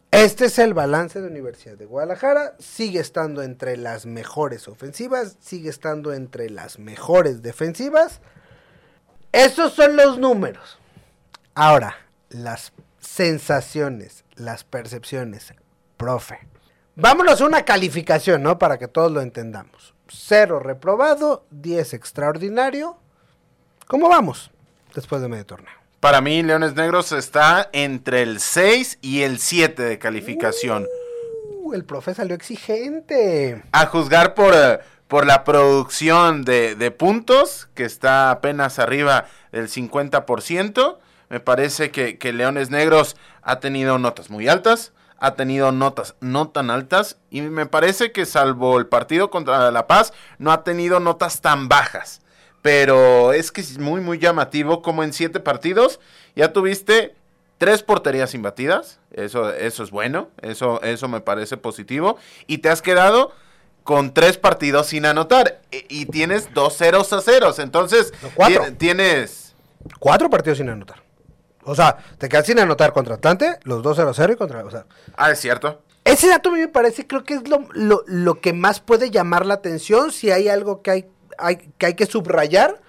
Este 0.10 0.46
es 0.46 0.58
el 0.58 0.74
balance 0.74 1.22
de 1.22 1.28
Universidad 1.28 1.78
de 1.78 1.86
Guadalajara. 1.86 2.56
Sigue 2.58 3.00
estando 3.00 3.44
entre 3.44 3.78
las 3.78 4.08
mejores 4.08 4.68
ofensivas, 4.68 5.38
sigue 5.40 5.70
estando 5.70 6.12
entre 6.12 6.50
las 6.50 6.80
mejores 6.80 7.44
defensivas. 7.44 8.20
Esos 9.32 9.74
son 9.74 9.96
los 9.96 10.18
números. 10.18 10.80
Ahora, 11.54 11.96
las 12.30 12.74
sensaciones, 13.00 14.24
las 14.42 14.64
percepciones, 14.64 15.54
profe. 15.98 16.40
Vámonos 16.96 17.40
a 17.42 17.46
una 17.46 17.64
calificación, 17.64 18.44
¿no? 18.44 18.60
Para 18.60 18.78
que 18.78 18.88
todos 18.88 19.12
lo 19.12 19.22
entendamos. 19.22 19.94
Cero 20.08 20.60
reprobado, 20.60 21.46
10 21.52 21.94
extraordinario. 21.94 22.98
¿Cómo 23.88 24.10
vamos 24.10 24.52
después 24.94 25.22
de 25.22 25.30
medio 25.30 25.46
torneo? 25.46 25.74
Para 26.02 26.20
mí, 26.20 26.42
Leones 26.44 26.76
Negros 26.76 27.12
está 27.12 27.70
entre 27.72 28.24
el 28.24 28.40
6 28.40 29.00
y 29.02 29.22
el 29.22 29.40
7 29.40 29.84
de 29.84 30.00
calificación. 30.00 30.88
Uh, 31.50 31.74
el 31.74 31.86
profe 31.86 32.14
salió 32.14 32.36
exigente. 32.36 33.62
A 33.72 33.86
juzgar 33.86 34.34
por, 34.34 34.54
eh, 34.54 34.80
por 35.08 35.26
la 35.26 35.44
producción 35.44 36.44
de, 36.44 36.76
de, 36.76 36.92
puntos, 36.92 37.70
que 37.76 37.86
está 37.86 38.32
apenas 38.32 38.80
arriba 38.80 39.26
del 39.52 39.70
50%. 39.70 40.98
Me 41.32 41.40
parece 41.40 41.90
que, 41.90 42.20
que 42.20 42.32
Leones 42.32 42.70
Negros 42.70 43.18
ha 43.42 43.60
tenido 43.60 43.98
notas 43.98 44.30
muy 44.30 44.48
altas, 44.48 44.94
ha 45.18 45.34
tenido 45.34 45.72
notas 45.72 46.14
no 46.20 46.50
tan 46.50 46.70
altas, 46.70 47.18
y 47.32 47.42
me 47.42 47.66
parece 47.66 48.12
que 48.12 48.28
salvo 48.28 48.78
el 48.78 48.86
partido 48.86 49.32
contra 49.32 49.72
La 49.72 49.88
Paz, 49.88 50.14
no 50.38 50.52
ha 50.52 50.64
tenido 50.64 51.00
notas 51.00 51.42
tan 51.42 51.68
bajas 51.68 52.22
pero 52.62 53.34
es 53.34 53.52
que 53.52 53.62
es 53.62 53.80
muy, 53.80 54.02
muy 54.02 54.20
llamativo 54.20 54.84
como 54.84 55.04
en 55.04 55.14
siete 55.14 55.40
partidos 55.40 56.00
ya 56.36 56.54
tuviste 56.54 57.16
tres 57.58 57.84
porterías 57.84 58.34
imbatidas, 58.34 59.00
eso, 59.12 59.54
eso 59.54 59.84
es 59.84 59.92
bueno, 59.92 60.30
eso, 60.42 60.82
eso 60.82 61.08
me 61.08 61.22
parece 61.22 61.58
positivo, 61.58 62.18
y 62.48 62.58
te 62.58 62.70
has 62.70 62.82
quedado 62.82 63.34
con 63.84 64.16
tres 64.16 64.40
partidos 64.40 64.88
sin 64.88 65.06
anotar, 65.06 65.62
y, 65.70 66.08
tienes 66.08 66.56
dos 66.56 66.76
ceros 66.76 67.14
a 67.14 67.22
ceros, 67.22 67.60
entonces 67.60 68.14
cuatro. 68.34 68.66
tienes... 68.80 69.54
Cuatro 70.00 70.28
partidos 70.32 70.58
sin 70.58 70.70
anotar. 70.70 71.04
O 71.64 71.76
sea, 71.76 71.98
te 72.18 72.28
quedas 72.28 72.46
sin 72.46 72.60
anotar 72.60 72.94
contra 72.94 73.16
Atlante, 73.16 73.60
los 73.64 73.84
dos 73.84 73.98
0-0 73.98 74.34
y 74.34 74.36
contra... 74.36 74.66
O 74.66 74.72
sea, 74.72 74.86
ah, 75.16 75.32
es 75.32 75.40
cierto. 75.40 75.82
Ese 76.04 76.28
dato 76.28 76.50
a 76.50 76.54
mí 76.54 76.60
me 76.60 76.68
parece, 76.68 77.06
creo 77.06 77.24
que 77.24 77.36
es 77.36 77.48
lo, 77.48 77.68
lo, 77.74 78.04
lo 78.08 78.42
que 78.42 78.54
más 78.54 78.80
puede 78.80 79.12
llamar 79.12 79.46
la 79.46 79.54
atención 79.56 80.12
si 80.12 80.32
hay 80.32 80.50
algo 80.50 80.82
que 80.82 80.92
hay 80.92 81.06
que 81.78 81.86
hay 81.86 81.94
que 81.96 82.06
subrayar, 82.06 82.82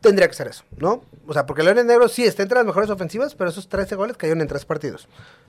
tendría 0.00 0.28
que 0.28 0.34
ser 0.34 0.48
eso, 0.48 0.64
¿no? 0.76 1.02
O 1.26 1.32
sea, 1.32 1.46
porque 1.46 1.62
Leones 1.62 1.84
Negros 1.84 2.12
sí 2.12 2.24
está 2.24 2.42
entre 2.42 2.58
las 2.58 2.66
mejores 2.66 2.90
ofensivas, 2.90 3.34
pero 3.34 3.50
esos 3.50 3.68
13 3.68 3.94
goles 3.94 4.16
cayeron 4.16 4.40
en 4.40 4.48
tres 4.48 4.64
partidos. 4.64 5.08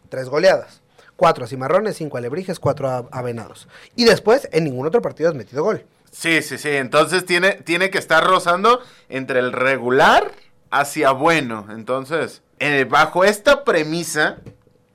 Tres 0.10 0.30
goleadas. 0.30 0.82
Cuatro 1.16 1.46
a 1.46 1.48
Cimarrones, 1.48 1.98
cinco 1.98 2.18
a 2.18 2.20
Alebrijes, 2.20 2.60
cuatro 2.60 3.08
a, 3.12 3.22
Venados. 3.22 3.68
Y 3.96 4.06
después, 4.06 4.48
en 4.52 4.64
ningún 4.66 4.86
otro 4.86 5.02
partido 5.02 5.30
has 5.30 5.36
metido 5.36 5.64
gol. 5.64 5.86
Sí, 6.12 6.42
sí, 6.42 6.58
sí. 6.58 6.70
Entonces 6.70 7.26
tiene, 7.26 7.54
tiene 7.54 7.90
que 7.90 7.98
estar 7.98 8.24
rozando 8.24 8.82
entre 9.10 9.40
el 9.40 9.52
regular 9.52 10.32
hacia 10.74 11.12
bueno. 11.12 11.68
Entonces, 11.70 12.42
eh, 12.60 12.86
bajo 12.90 13.24
esta 13.24 13.64
premisa, 13.64 14.40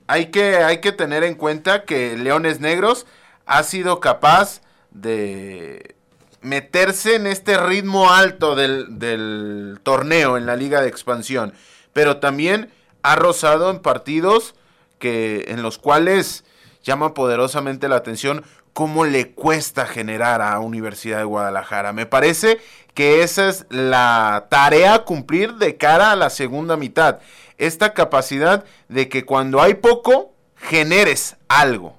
hay 0.08 0.26
que, 0.26 0.56
hay 0.56 0.80
que 0.80 0.90
tener 0.90 1.22
en 1.22 1.36
cuenta 1.36 1.84
que 1.84 2.16
Leones 2.16 2.58
Negros 2.60 3.06
ha 3.46 3.62
sido 3.62 4.00
capaz 4.00 4.60
de 4.90 5.94
meterse 6.40 7.14
en 7.14 7.28
este 7.28 7.56
ritmo 7.56 8.10
alto 8.10 8.56
del, 8.56 9.78
torneo 9.84 10.36
en 10.36 10.46
la 10.46 10.56
liga 10.56 10.82
de 10.82 10.88
expansión, 10.88 11.54
pero 11.92 12.18
también 12.18 12.70
ha 13.02 13.14
rozado 13.14 13.70
en 13.70 13.78
partidos 13.78 14.56
que 14.98 15.46
en 15.48 15.62
los 15.62 15.78
cuales 15.78 16.44
llama 16.82 17.14
poderosamente 17.14 17.88
la 17.88 17.96
atención 17.96 18.44
cómo 18.78 19.04
le 19.04 19.32
cuesta 19.32 19.86
generar 19.86 20.40
a 20.40 20.60
Universidad 20.60 21.18
de 21.18 21.24
Guadalajara. 21.24 21.92
Me 21.92 22.06
parece 22.06 22.60
que 22.94 23.24
esa 23.24 23.48
es 23.48 23.66
la 23.70 24.46
tarea 24.50 24.94
a 24.94 25.04
cumplir 25.04 25.54
de 25.54 25.76
cara 25.76 26.12
a 26.12 26.16
la 26.16 26.30
segunda 26.30 26.76
mitad. 26.76 27.18
Esta 27.56 27.92
capacidad 27.92 28.64
de 28.88 29.08
que 29.08 29.24
cuando 29.24 29.60
hay 29.60 29.74
poco, 29.74 30.32
generes 30.54 31.34
algo. 31.48 31.97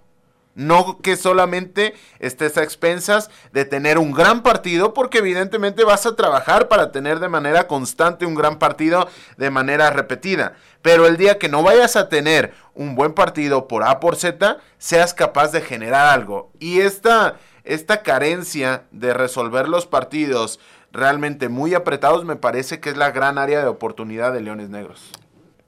No 0.56 1.00
que 1.02 1.16
solamente 1.16 1.94
estés 2.20 2.58
a 2.58 2.64
expensas 2.64 3.30
de 3.54 3.66
tener 3.66 3.98
un 3.98 4.12
gran 4.12 4.44
partido, 4.44 4.94
porque 4.94 5.20
evidentemente 5.20 5.84
vas 5.84 6.06
a 6.06 6.16
trabajar 6.16 6.68
para 6.68 6.92
tener 6.92 7.20
de 7.20 7.30
manera 7.30 7.68
constante 7.68 8.26
un 8.26 8.36
gran 8.36 8.60
partido 8.60 9.08
de 9.38 9.52
manera 9.52 9.90
repetida. 9.90 10.54
Pero 10.82 11.08
el 11.08 11.18
día 11.18 11.38
que 11.38 11.50
no 11.50 11.64
vayas 11.64 11.96
a 11.96 12.10
tener 12.10 12.54
un 12.74 12.96
buen 12.96 13.14
partido 13.14 13.68
por 13.68 13.84
A 13.84 14.00
por 14.00 14.16
Z, 14.16 14.58
seas 14.78 15.14
capaz 15.14 15.52
de 15.52 15.62
generar 15.62 16.08
algo. 16.08 16.52
Y 16.60 16.80
esta, 16.80 17.38
esta 17.64 18.02
carencia 18.04 18.84
de 18.92 19.14
resolver 19.14 19.70
los 19.70 19.86
partidos 19.86 20.60
realmente 20.92 21.50
muy 21.50 21.74
apretados 21.74 22.26
me 22.26 22.36
parece 22.36 22.80
que 22.80 22.90
es 22.90 22.98
la 22.98 23.12
gran 23.12 23.38
área 23.38 23.60
de 23.60 23.68
oportunidad 23.68 24.34
de 24.34 24.42
Leones 24.42 24.70
Negros. 24.70 25.12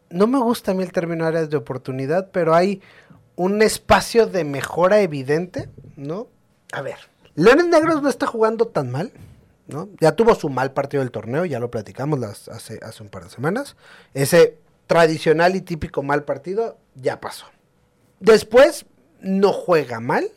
No 0.10 0.28
me 0.28 0.40
gusta 0.40 0.72
a 0.72 0.74
mí 0.74 0.84
el 0.84 0.92
término 0.92 1.26
áreas 1.26 1.50
de 1.50 1.58
oportunidad, 1.58 2.32
pero 2.32 2.54
hay 2.54 2.82
un 3.42 3.64
espacio 3.64 4.28
de 4.28 4.44
mejora 4.44 5.02
evidente, 5.02 5.68
¿no? 5.96 6.28
A 6.72 6.84
ver, 6.84 6.98
Leones 7.34 7.66
Negros 7.66 8.04
no 8.04 8.08
está 8.08 8.28
jugando 8.28 8.68
tan 8.68 8.92
mal, 8.92 9.12
¿no? 9.68 9.90
Ya 10.00 10.16
tuvo 10.16 10.36
su 10.36 10.50
mal 10.50 10.74
partido 10.74 11.02
del 11.02 11.10
torneo, 11.10 11.46
ya 11.46 11.60
lo 11.60 11.72
platicamos 11.72 12.20
las, 12.20 12.50
hace, 12.50 12.80
un 13.00 13.10
par 13.10 13.24
de 13.24 13.32
semanas. 13.32 13.76
Ese 14.14 14.60
tradicional 14.86 15.56
y 15.56 15.62
típico 15.62 16.04
mal 16.04 16.24
partido 16.24 16.78
ya 16.94 17.20
pasó. 17.20 17.48
Después 18.20 18.86
no 19.22 19.54
juega 19.54 20.00
mal. 20.00 20.30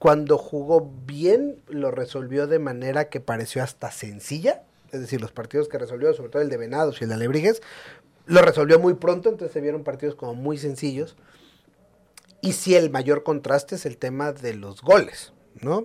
Cuando 0.00 0.36
jugó 0.36 0.90
bien, 1.06 1.62
lo 1.68 1.92
resolvió 1.92 2.48
de 2.48 2.58
manera 2.58 3.10
que 3.10 3.20
pareció 3.20 3.62
hasta 3.62 3.92
sencilla. 3.92 4.64
Es 4.90 5.00
decir, 5.00 5.20
los 5.20 5.30
partidos 5.30 5.68
que 5.68 5.78
resolvió, 5.78 6.12
sobre 6.14 6.30
todo 6.30 6.42
el 6.42 6.48
de 6.48 6.56
Venados 6.56 7.00
y 7.00 7.04
el 7.04 7.10
de 7.10 7.14
Alebrijes, 7.14 7.62
lo 8.26 8.42
resolvió 8.42 8.80
muy 8.80 8.94
pronto, 8.94 9.28
entonces 9.28 9.52
se 9.52 9.60
vieron 9.60 9.84
partidos 9.84 10.16
como 10.16 10.34
muy 10.34 10.58
sencillos. 10.58 11.16
Y 12.42 12.52
sí, 12.52 12.74
el 12.74 12.90
mayor 12.90 13.22
contraste 13.22 13.74
es 13.74 13.86
el 13.86 13.98
tema 13.98 14.32
de 14.32 14.54
los 14.54 14.82
goles, 14.82 15.32
¿no? 15.60 15.84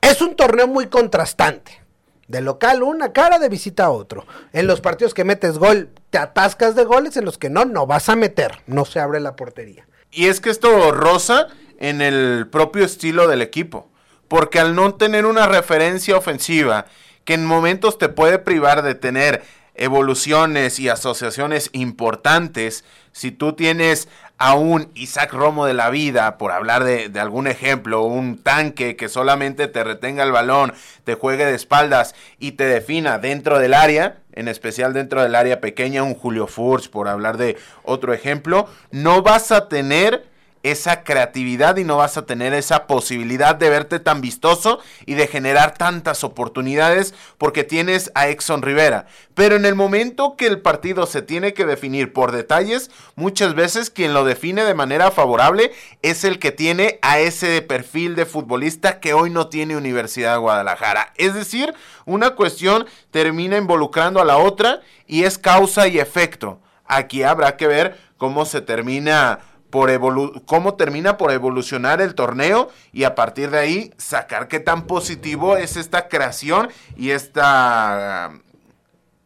Es 0.00 0.20
un 0.20 0.34
torneo 0.34 0.66
muy 0.66 0.86
contrastante. 0.86 1.80
De 2.26 2.40
local 2.40 2.82
una 2.82 3.12
cara, 3.12 3.38
de 3.38 3.48
visita 3.48 3.90
otro. 3.90 4.24
En 4.52 4.66
los 4.66 4.80
partidos 4.80 5.14
que 5.14 5.24
metes 5.24 5.58
gol, 5.58 5.90
te 6.10 6.18
atascas 6.18 6.76
de 6.76 6.84
goles, 6.84 7.16
en 7.16 7.24
los 7.24 7.38
que 7.38 7.50
no, 7.50 7.64
no 7.64 7.86
vas 7.86 8.08
a 8.08 8.16
meter, 8.16 8.58
no 8.66 8.84
se 8.84 9.00
abre 9.00 9.18
la 9.18 9.34
portería. 9.34 9.86
Y 10.12 10.26
es 10.26 10.40
que 10.40 10.50
esto 10.50 10.92
rosa 10.92 11.48
en 11.78 12.00
el 12.00 12.46
propio 12.48 12.84
estilo 12.84 13.26
del 13.26 13.42
equipo. 13.42 13.90
Porque 14.28 14.60
al 14.60 14.76
no 14.76 14.94
tener 14.94 15.26
una 15.26 15.48
referencia 15.48 16.16
ofensiva, 16.16 16.86
que 17.24 17.34
en 17.34 17.44
momentos 17.44 17.98
te 17.98 18.08
puede 18.08 18.38
privar 18.38 18.82
de 18.82 18.94
tener 18.94 19.42
evoluciones 19.74 20.78
y 20.78 20.88
asociaciones 20.88 21.70
importantes, 21.72 22.84
si 23.12 23.32
tú 23.32 23.54
tienes 23.54 24.08
a 24.40 24.54
un 24.54 24.90
Isaac 24.94 25.34
Romo 25.34 25.66
de 25.66 25.74
la 25.74 25.90
vida, 25.90 26.38
por 26.38 26.50
hablar 26.50 26.82
de, 26.82 27.12
algún 27.20 27.46
ejemplo, 27.46 28.04
un 28.04 28.38
tanque 28.38 28.96
que 28.96 29.10
solamente 29.10 29.68
te 29.68 29.84
retenga 29.84 30.24
el 30.24 30.32
balón, 30.32 30.72
te 31.04 31.14
juegue 31.14 31.44
de 31.44 31.54
espaldas 31.54 32.14
y 32.38 32.52
te 32.52 32.64
defina 32.64 33.18
dentro 33.18 33.58
del 33.58 33.74
área, 33.74 34.16
en 34.32 34.48
especial 34.48 34.94
dentro 34.94 35.22
del 35.22 35.34
área 35.34 35.60
pequeña, 35.60 36.02
un 36.02 36.14
Julio 36.14 36.46
Furch, 36.46 36.88
por 36.88 37.06
hablar 37.06 37.36
de 37.36 37.58
otro 37.82 38.14
ejemplo, 38.14 38.66
no 38.90 39.20
vas 39.20 39.52
a 39.52 39.68
tener 39.68 40.29
esa 40.62 41.04
creatividad 41.04 41.76
y 41.76 41.84
no 41.84 41.96
vas 41.96 42.16
a 42.16 42.26
tener 42.26 42.52
esa 42.52 42.86
posibilidad 42.86 43.54
de 43.54 43.70
verte 43.70 43.98
tan 43.98 44.20
vistoso 44.20 44.80
y 45.06 45.14
de 45.14 45.26
generar 45.26 45.74
tantas 45.74 46.22
oportunidades 46.24 47.14
porque 47.38 47.64
tienes 47.64 48.10
a 48.14 48.28
Exxon 48.28 48.62
Rivera. 48.62 49.06
Pero 49.34 49.56
en 49.56 49.64
el 49.64 49.74
momento 49.74 50.36
que 50.36 50.46
el 50.46 50.60
partido 50.60 51.06
se 51.06 51.22
tiene 51.22 51.54
que 51.54 51.64
definir 51.64 52.12
por 52.12 52.32
detalles, 52.32 52.90
muchas 53.16 53.54
veces 53.54 53.90
quien 53.90 54.12
lo 54.12 54.24
define 54.24 54.64
de 54.64 54.74
manera 54.74 55.10
favorable 55.10 55.72
es 56.02 56.24
el 56.24 56.38
que 56.38 56.52
tiene 56.52 56.98
a 57.02 57.20
ese 57.20 57.62
perfil 57.62 58.16
de 58.16 58.26
futbolista 58.26 59.00
que 59.00 59.14
hoy 59.14 59.30
no 59.30 59.48
tiene 59.48 59.76
Universidad 59.76 60.34
de 60.34 60.40
Guadalajara. 60.40 61.12
Es 61.16 61.34
decir, 61.34 61.74
una 62.04 62.30
cuestión 62.30 62.86
termina 63.10 63.56
involucrando 63.56 64.20
a 64.20 64.24
la 64.24 64.36
otra 64.36 64.80
y 65.06 65.24
es 65.24 65.38
causa 65.38 65.88
y 65.88 65.98
efecto. 65.98 66.60
Aquí 66.84 67.22
habrá 67.22 67.56
que 67.56 67.66
ver 67.66 67.98
cómo 68.18 68.44
se 68.44 68.60
termina 68.60 69.38
por 69.70 70.44
cómo 70.44 70.74
termina 70.74 71.16
por 71.16 71.32
evolucionar 71.32 72.00
el 72.00 72.14
torneo 72.14 72.70
y 72.92 73.04
a 73.04 73.14
partir 73.14 73.50
de 73.50 73.58
ahí 73.58 73.94
sacar 73.96 74.48
qué 74.48 74.60
tan 74.60 74.86
positivo 74.86 75.56
es 75.56 75.76
esta 75.76 76.08
creación 76.08 76.68
y 76.96 77.10
esta, 77.10 78.32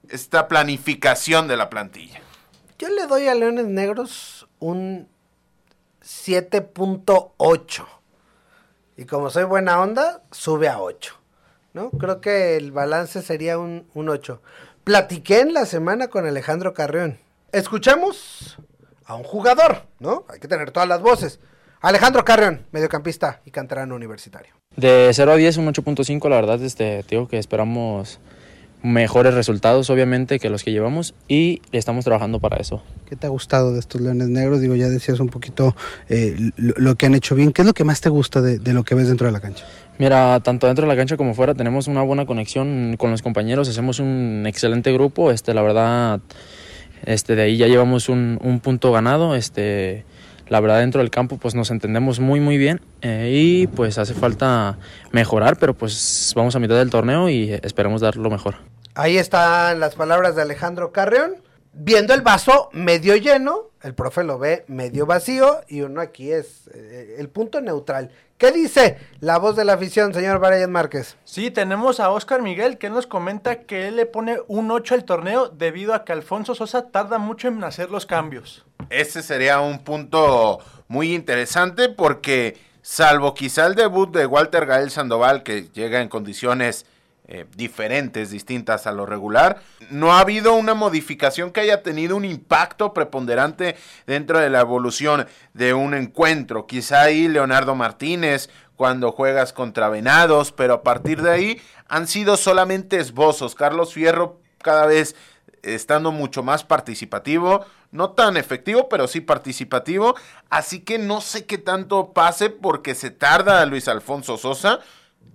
esta 0.08 0.48
planificación 0.48 1.48
de 1.48 1.56
la 1.56 1.70
plantilla. 1.70 2.20
Yo 2.78 2.88
le 2.88 3.06
doy 3.06 3.28
a 3.28 3.34
Leones 3.34 3.66
Negros 3.66 4.46
un 4.58 5.08
7.8. 6.02 7.86
Y 8.96 9.06
como 9.06 9.30
soy 9.30 9.44
buena 9.44 9.80
onda, 9.80 10.22
sube 10.30 10.68
a 10.68 10.80
8. 10.80 11.14
¿no? 11.72 11.90
Creo 11.90 12.20
que 12.20 12.56
el 12.56 12.72
balance 12.72 13.22
sería 13.22 13.58
un, 13.58 13.86
un 13.94 14.08
8. 14.08 14.40
Platiqué 14.84 15.40
en 15.40 15.52
la 15.52 15.66
semana 15.66 16.08
con 16.08 16.26
Alejandro 16.26 16.74
Carrión. 16.74 17.18
Escuchamos 17.52 18.58
a 19.06 19.14
un 19.14 19.24
jugador, 19.24 19.86
¿no? 20.00 20.24
Hay 20.28 20.40
que 20.40 20.48
tener 20.48 20.70
todas 20.70 20.88
las 20.88 21.00
voces. 21.00 21.40
Alejandro 21.80 22.24
Carrión, 22.24 22.66
mediocampista 22.72 23.42
y 23.44 23.50
canterano 23.50 23.94
universitario. 23.94 24.54
De 24.76 25.10
0 25.12 25.32
a 25.32 25.36
10, 25.36 25.58
un 25.58 25.66
8.5, 25.66 26.28
la 26.30 26.36
verdad, 26.36 26.62
este, 26.62 27.04
digo 27.08 27.28
que 27.28 27.38
esperamos 27.38 28.20
mejores 28.82 29.34
resultados, 29.34 29.88
obviamente, 29.88 30.38
que 30.38 30.50
los 30.50 30.62
que 30.62 30.70
llevamos 30.70 31.14
y 31.26 31.62
estamos 31.72 32.04
trabajando 32.04 32.38
para 32.38 32.58
eso. 32.58 32.82
¿Qué 33.06 33.16
te 33.16 33.26
ha 33.26 33.30
gustado 33.30 33.72
de 33.72 33.80
estos 33.80 34.00
Leones 34.00 34.28
Negros? 34.28 34.60
Digo, 34.60 34.74
ya 34.76 34.88
decías 34.88 35.20
un 35.20 35.28
poquito 35.28 35.74
eh, 36.08 36.36
lo, 36.56 36.94
que 36.94 37.06
han 37.06 37.14
hecho 37.14 37.34
bien. 37.34 37.52
¿Qué 37.52 37.62
es 37.62 37.66
lo 37.66 37.72
que 37.72 37.84
más 37.84 38.02
te 38.02 38.10
gusta 38.10 38.42
de, 38.42 38.58
de, 38.58 38.74
lo 38.74 38.84
que 38.84 38.94
ves 38.94 39.08
dentro 39.08 39.26
de 39.26 39.32
la 39.32 39.40
cancha? 39.40 39.64
Mira, 39.98 40.40
tanto 40.40 40.66
dentro 40.66 40.86
de 40.86 40.88
la 40.88 40.96
cancha 40.96 41.16
como 41.16 41.34
fuera 41.34 41.54
tenemos 41.54 41.86
una 41.86 42.02
buena 42.02 42.26
conexión 42.26 42.96
con 42.98 43.10
los 43.10 43.22
compañeros, 43.22 43.68
hacemos 43.68 44.00
un 44.00 44.44
excelente 44.46 44.92
grupo, 44.92 45.30
este, 45.30 45.54
la 45.54 45.62
verdad, 45.62 46.20
este, 47.06 47.36
de 47.36 47.42
ahí 47.42 47.56
ya 47.56 47.66
llevamos 47.66 48.08
un, 48.08 48.38
un 48.42 48.60
punto 48.60 48.92
ganado, 48.92 49.34
este, 49.34 50.04
la 50.48 50.60
verdad 50.60 50.80
dentro 50.80 51.00
del 51.00 51.10
campo 51.10 51.38
pues 51.38 51.54
nos 51.54 51.70
entendemos 51.70 52.20
muy 52.20 52.40
muy 52.40 52.58
bien 52.58 52.80
eh, 53.00 53.30
y 53.32 53.66
pues 53.66 53.98
hace 53.98 54.14
falta 54.14 54.78
mejorar, 55.12 55.56
pero 55.58 55.74
pues 55.74 56.32
vamos 56.36 56.54
a 56.56 56.58
mitad 56.58 56.76
del 56.76 56.90
torneo 56.90 57.28
y 57.28 57.52
esperamos 57.62 58.00
dar 58.00 58.16
lo 58.16 58.30
mejor. 58.30 58.56
Ahí 58.94 59.16
están 59.16 59.80
las 59.80 59.94
palabras 59.94 60.36
de 60.36 60.42
Alejandro 60.42 60.92
Carrión. 60.92 61.32
Viendo 61.76 62.14
el 62.14 62.22
vaso 62.22 62.68
medio 62.72 63.16
lleno, 63.16 63.70
el 63.82 63.94
profe 63.94 64.22
lo 64.22 64.38
ve 64.38 64.64
medio 64.68 65.06
vacío 65.06 65.60
y 65.66 65.80
uno 65.80 66.00
aquí 66.00 66.30
es 66.30 66.70
eh, 66.72 67.16
el 67.18 67.28
punto 67.28 67.60
neutral. 67.60 68.12
¿Qué 68.38 68.52
dice 68.52 68.96
la 69.18 69.38
voz 69.38 69.56
de 69.56 69.64
la 69.64 69.72
afición, 69.72 70.14
señor 70.14 70.38
Brian 70.38 70.70
Márquez? 70.70 71.16
Sí, 71.24 71.50
tenemos 71.50 71.98
a 71.98 72.10
Oscar 72.10 72.42
Miguel 72.42 72.78
que 72.78 72.90
nos 72.90 73.08
comenta 73.08 73.62
que 73.62 73.88
él 73.88 73.96
le 73.96 74.06
pone 74.06 74.38
un 74.46 74.70
8 74.70 74.94
al 74.94 75.04
torneo 75.04 75.48
debido 75.48 75.94
a 75.94 76.04
que 76.04 76.12
Alfonso 76.12 76.54
Sosa 76.54 76.90
tarda 76.90 77.18
mucho 77.18 77.48
en 77.48 77.64
hacer 77.64 77.90
los 77.90 78.06
cambios. 78.06 78.64
Ese 78.88 79.22
sería 79.24 79.60
un 79.60 79.80
punto 79.80 80.60
muy 80.86 81.12
interesante 81.12 81.88
porque 81.88 82.56
salvo 82.82 83.34
quizá 83.34 83.66
el 83.66 83.74
debut 83.74 84.14
de 84.14 84.26
Walter 84.26 84.66
Gael 84.66 84.92
Sandoval 84.92 85.42
que 85.42 85.70
llega 85.72 86.00
en 86.00 86.08
condiciones 86.08 86.86
eh, 87.26 87.46
diferentes, 87.56 88.30
distintas 88.30 88.86
a 88.86 88.92
lo 88.92 89.06
regular. 89.06 89.62
No 89.88 90.12
ha 90.12 90.20
habido 90.20 90.52
una 90.54 90.74
modificación 90.74 91.52
que 91.52 91.60
haya 91.60 91.82
tenido 91.82 92.16
un 92.16 92.26
impacto 92.26 92.92
preponderante 92.92 93.76
dentro 94.06 94.38
de 94.38 94.50
la 94.50 94.60
evolución 94.60 95.26
de 95.54 95.72
un 95.72 95.94
encuentro. 95.94 96.66
Quizá 96.66 97.00
ahí 97.00 97.28
Leonardo 97.28 97.74
Martínez 97.74 98.50
cuando 98.76 99.10
juegas 99.10 99.54
contra 99.54 99.88
Venados, 99.88 100.52
pero 100.52 100.74
a 100.74 100.82
partir 100.82 101.22
de 101.22 101.30
ahí 101.30 101.62
han 101.88 102.08
sido 102.08 102.36
solamente 102.36 102.98
esbozos. 102.98 103.54
Carlos 103.54 103.94
Fierro 103.94 104.40
cada 104.62 104.84
vez 104.84 105.16
estando 105.62 106.12
mucho 106.12 106.42
más 106.42 106.62
participativo, 106.62 107.64
no 107.90 108.10
tan 108.10 108.36
efectivo, 108.36 108.88
pero 108.90 109.08
sí 109.08 109.22
participativo, 109.22 110.14
así 110.50 110.80
que 110.80 110.98
no 110.98 111.22
sé 111.22 111.46
qué 111.46 111.56
tanto 111.56 112.12
pase 112.12 112.50
porque 112.50 112.94
se 112.94 113.10
tarda 113.10 113.64
Luis 113.64 113.88
Alfonso 113.88 114.36
Sosa 114.36 114.80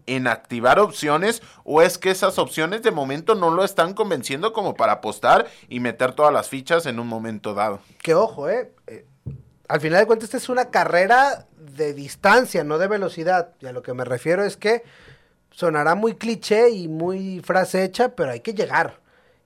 en 0.05 0.27
activar 0.27 0.79
opciones 0.79 1.41
o 1.63 1.81
es 1.81 1.97
que 1.97 2.09
esas 2.09 2.39
opciones 2.39 2.81
de 2.81 2.91
momento 2.91 3.35
no 3.35 3.51
lo 3.51 3.63
están 3.63 3.93
convenciendo 3.93 4.53
como 4.53 4.73
para 4.73 4.93
apostar 4.93 5.47
y 5.67 5.79
meter 5.79 6.13
todas 6.13 6.33
las 6.33 6.49
fichas 6.49 6.85
en 6.85 6.99
un 6.99 7.07
momento 7.07 7.53
dado. 7.53 7.79
Que 8.01 8.15
ojo, 8.15 8.49
eh, 8.49 8.71
eh 8.87 9.05
al 9.67 9.81
final 9.81 9.99
de 9.99 10.07
cuentas 10.07 10.25
esta 10.25 10.37
es 10.37 10.49
una 10.49 10.71
carrera 10.71 11.45
de 11.55 11.93
distancia, 11.93 12.63
no 12.63 12.79
de 12.79 12.87
velocidad. 12.87 13.53
Y 13.59 13.67
a 13.67 13.71
lo 13.71 13.83
que 13.83 13.93
me 13.93 14.03
refiero 14.03 14.43
es 14.43 14.57
que 14.57 14.83
sonará 15.51 15.93
muy 15.93 16.15
cliché 16.15 16.71
y 16.71 16.87
muy 16.87 17.39
frase 17.41 17.83
hecha, 17.83 18.15
pero 18.15 18.31
hay 18.31 18.39
que 18.39 18.55
llegar 18.55 18.99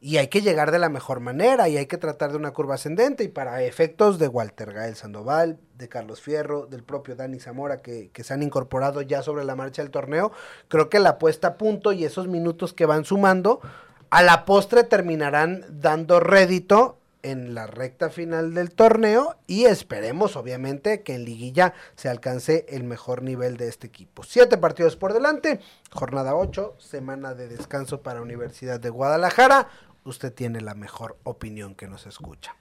y 0.03 0.17
hay 0.17 0.27
que 0.27 0.41
llegar 0.41 0.71
de 0.71 0.79
la 0.79 0.89
mejor 0.89 1.21
manera 1.21 1.69
y 1.69 1.77
hay 1.77 1.85
que 1.85 1.97
tratar 1.97 2.31
de 2.31 2.37
una 2.37 2.51
curva 2.51 2.75
ascendente 2.75 3.23
y 3.23 3.29
para 3.29 3.63
efectos 3.63 4.19
de 4.19 4.27
Walter 4.27 4.73
Gael 4.73 4.97
Sandoval, 4.97 5.59
de 5.77 5.87
Carlos 5.87 6.19
Fierro, 6.19 6.65
del 6.65 6.83
propio 6.83 7.15
Dani 7.15 7.39
Zamora 7.39 7.81
que, 7.81 8.09
que, 8.11 8.25
se 8.25 8.33
han 8.33 8.43
incorporado 8.43 9.01
ya 9.01 9.21
sobre 9.21 9.45
la 9.45 9.55
marcha 9.55 9.81
del 9.81 9.91
torneo, 9.91 10.33
creo 10.67 10.89
que 10.89 10.99
la 10.99 11.17
puesta 11.17 11.47
a 11.47 11.57
punto 11.57 11.93
y 11.93 12.03
esos 12.03 12.27
minutos 12.27 12.73
que 12.73 12.85
van 12.85 13.05
sumando 13.05 13.61
a 14.09 14.21
la 14.23 14.43
postre 14.43 14.83
terminarán 14.83 15.63
dando 15.69 16.19
rédito 16.19 16.97
en 17.23 17.55
la 17.55 17.65
recta 17.65 18.09
final 18.09 18.53
del 18.53 18.71
torneo 18.73 19.37
y 19.47 19.63
esperemos 19.65 20.35
obviamente 20.35 21.01
que 21.01 21.15
en 21.15 21.23
liguilla 21.23 21.73
se 21.95 22.09
alcance 22.09 22.65
el 22.67 22.83
mejor 22.83 23.23
nivel 23.23 23.55
de 23.55 23.69
este 23.69 23.87
equipo. 23.87 24.23
Siete 24.23 24.57
partidos 24.57 24.97
por 24.97 25.13
delante, 25.13 25.61
jornada 25.91 26.35
8, 26.35 26.75
semana 26.77 27.33
de 27.33 27.47
descanso 27.47 28.01
para 28.01 28.21
Universidad 28.21 28.81
de 28.81 28.89
Guadalajara, 28.89 29.69
usted 30.05 30.33
tiene 30.33 30.61
la 30.61 30.73
mejor 30.73 31.17
opinión 31.23 31.75
que 31.75 31.87
nos 31.87 32.05
escucha. 32.05 32.55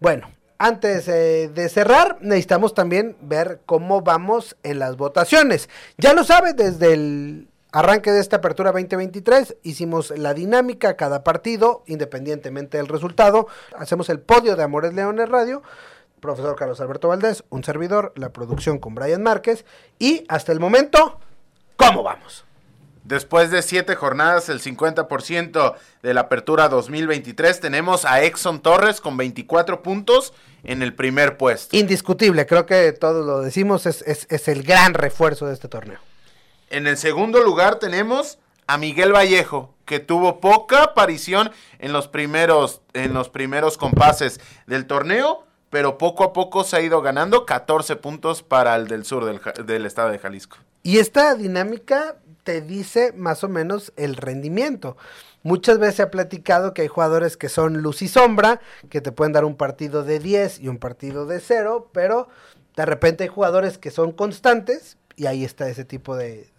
Bueno, 0.00 0.30
antes 0.58 1.06
eh, 1.08 1.48
de 1.54 1.68
cerrar, 1.68 2.18
necesitamos 2.20 2.74
también 2.74 3.16
ver 3.20 3.60
cómo 3.64 4.02
vamos 4.02 4.56
en 4.64 4.80
las 4.80 4.96
votaciones. 4.96 5.68
Ya 5.98 6.14
lo 6.14 6.24
sabe, 6.24 6.52
desde 6.52 6.94
el 6.94 7.48
arranque 7.70 8.10
de 8.10 8.20
esta 8.20 8.36
apertura 8.36 8.72
2023 8.72 9.56
hicimos 9.62 10.10
la 10.16 10.34
dinámica 10.34 10.96
cada 10.96 11.22
partido, 11.22 11.84
independientemente 11.86 12.78
del 12.78 12.88
resultado. 12.88 13.46
Hacemos 13.76 14.08
el 14.08 14.18
podio 14.18 14.56
de 14.56 14.64
Amores 14.64 14.94
Leones 14.94 15.28
Radio. 15.28 15.62
Profesor 16.20 16.56
Carlos 16.56 16.80
Alberto 16.80 17.06
Valdés, 17.06 17.44
un 17.48 17.62
servidor, 17.62 18.12
la 18.16 18.30
producción 18.32 18.78
con 18.78 18.96
Brian 18.96 19.22
Márquez. 19.22 19.64
Y 20.00 20.24
hasta 20.28 20.50
el 20.50 20.58
momento, 20.58 21.20
¿cómo 21.76 22.02
vamos? 22.02 22.47
Después 23.08 23.50
de 23.50 23.62
siete 23.62 23.94
jornadas, 23.94 24.50
el 24.50 24.60
50% 24.60 25.74
de 26.02 26.12
la 26.12 26.20
apertura 26.20 26.68
2023, 26.68 27.58
tenemos 27.58 28.04
a 28.04 28.22
Exxon 28.22 28.60
Torres 28.60 29.00
con 29.00 29.16
24 29.16 29.82
puntos 29.82 30.34
en 30.62 30.82
el 30.82 30.92
primer 30.94 31.38
puesto. 31.38 31.74
Indiscutible, 31.74 32.44
creo 32.44 32.66
que 32.66 32.92
todos 32.92 33.24
lo 33.24 33.40
decimos, 33.40 33.86
es, 33.86 34.02
es, 34.02 34.48
el 34.48 34.62
gran 34.62 34.92
refuerzo 34.92 35.46
de 35.46 35.54
este 35.54 35.68
torneo. 35.68 35.98
En 36.68 36.86
el 36.86 36.98
segundo 36.98 37.42
lugar 37.42 37.76
tenemos 37.76 38.38
a 38.66 38.76
Miguel 38.76 39.14
Vallejo, 39.14 39.74
que 39.86 40.00
tuvo 40.00 40.38
poca 40.38 40.82
aparición 40.82 41.50
en 41.78 41.94
los 41.94 42.08
primeros, 42.08 42.82
en 42.92 43.14
los 43.14 43.30
primeros 43.30 43.78
compases 43.78 44.38
del 44.66 44.86
torneo, 44.86 45.46
pero 45.70 45.96
poco 45.96 46.24
a 46.24 46.34
poco 46.34 46.62
se 46.62 46.76
ha 46.76 46.82
ido 46.82 47.00
ganando 47.00 47.46
14 47.46 47.96
puntos 47.96 48.42
para 48.42 48.76
el 48.76 48.86
del 48.86 49.06
sur 49.06 49.24
del, 49.24 49.40
del 49.64 49.86
estado 49.86 50.10
de 50.10 50.18
Jalisco. 50.18 50.58
Y 50.82 50.98
esta 50.98 51.34
dinámica 51.34 52.16
te 52.48 52.62
dice 52.62 53.12
más 53.12 53.44
o 53.44 53.48
menos 53.50 53.92
el 53.98 54.16
rendimiento. 54.16 54.96
Muchas 55.42 55.78
veces 55.78 55.96
se 55.96 56.02
ha 56.02 56.10
platicado 56.10 56.72
que 56.72 56.80
hay 56.80 56.88
jugadores 56.88 57.36
que 57.36 57.50
son 57.50 57.82
luz 57.82 58.00
y 58.00 58.08
sombra, 58.08 58.62
que 58.88 59.02
te 59.02 59.12
pueden 59.12 59.34
dar 59.34 59.44
un 59.44 59.54
partido 59.54 60.02
de 60.02 60.18
10 60.18 60.60
y 60.60 60.68
un 60.68 60.78
partido 60.78 61.26
de 61.26 61.40
0, 61.40 61.90
pero 61.92 62.30
de 62.74 62.86
repente 62.86 63.24
hay 63.24 63.28
jugadores 63.28 63.76
que 63.76 63.90
son 63.90 64.12
constantes 64.12 64.96
y 65.14 65.26
ahí 65.26 65.44
está 65.44 65.68
ese 65.68 65.84
tipo 65.84 66.16
de, 66.16 66.50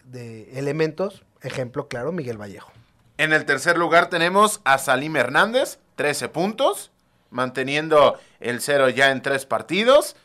elementos. 0.54 1.24
Ejemplo 1.42 1.88
claro, 1.88 2.12
Miguel 2.12 2.40
Vallejo. 2.40 2.72
En 3.18 3.34
el 3.34 3.46
tercer 3.46 3.76
lugar 3.76 4.12
tenemos 4.12 4.62
a 4.66 4.78
Salim 4.78 5.16
Hernández, 5.16 5.80
13 5.96 6.30
puntos, 6.30 6.92
manteniendo 7.32 8.20
el 8.40 8.62
0 8.62 8.90
ya 8.90 9.10
en 9.10 9.24
tres 9.24 9.48
partidos 9.48 10.16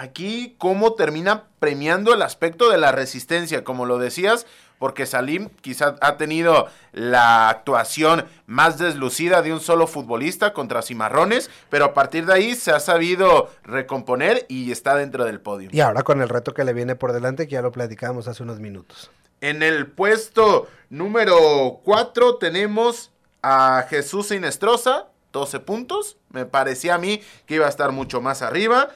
aquí 0.00 0.54
cómo 0.56 0.94
termina 0.94 1.44
premiando 1.58 2.14
el 2.14 2.22
aspecto 2.22 2.70
de 2.70 2.78
la 2.78 2.90
resistencia, 2.90 3.64
como 3.64 3.84
lo 3.84 3.98
decías, 3.98 4.46
porque 4.80 5.04
Salim 5.04 5.50
quizá 5.60 5.96
ha 6.00 6.16
tenido 6.16 6.66
la 6.92 7.50
actuación 7.50 8.24
más 8.46 8.78
deslucida 8.78 9.42
de 9.42 9.52
un 9.52 9.60
solo 9.60 9.86
futbolista 9.86 10.54
contra 10.54 10.80
Cimarrones, 10.80 11.50
pero 11.68 11.84
a 11.84 11.94
partir 11.94 12.24
de 12.24 12.32
ahí 12.32 12.54
se 12.54 12.72
ha 12.72 12.80
sabido 12.80 13.50
recomponer 13.62 14.46
y 14.48 14.72
está 14.72 14.96
dentro 14.96 15.26
del 15.26 15.38
podio. 15.38 15.68
Y 15.70 15.80
ahora 15.80 16.02
con 16.02 16.22
el 16.22 16.30
reto 16.30 16.54
que 16.54 16.64
le 16.64 16.72
viene 16.72 16.96
por 16.96 17.12
delante, 17.12 17.46
que 17.46 17.52
ya 17.52 17.62
lo 17.62 17.72
platicábamos 17.72 18.26
hace 18.26 18.42
unos 18.42 18.58
minutos. 18.58 19.10
En 19.42 19.62
el 19.62 19.86
puesto 19.86 20.66
número 20.88 21.80
4 21.84 22.36
tenemos 22.36 23.10
a 23.42 23.84
Jesús 23.90 24.30
Inestrosa, 24.30 25.08
12 25.32 25.60
puntos. 25.60 26.16
Me 26.30 26.46
parecía 26.46 26.94
a 26.94 26.98
mí 26.98 27.20
que 27.44 27.56
iba 27.56 27.66
a 27.66 27.68
estar 27.68 27.92
mucho 27.92 28.22
más 28.22 28.40
arriba. 28.40 28.88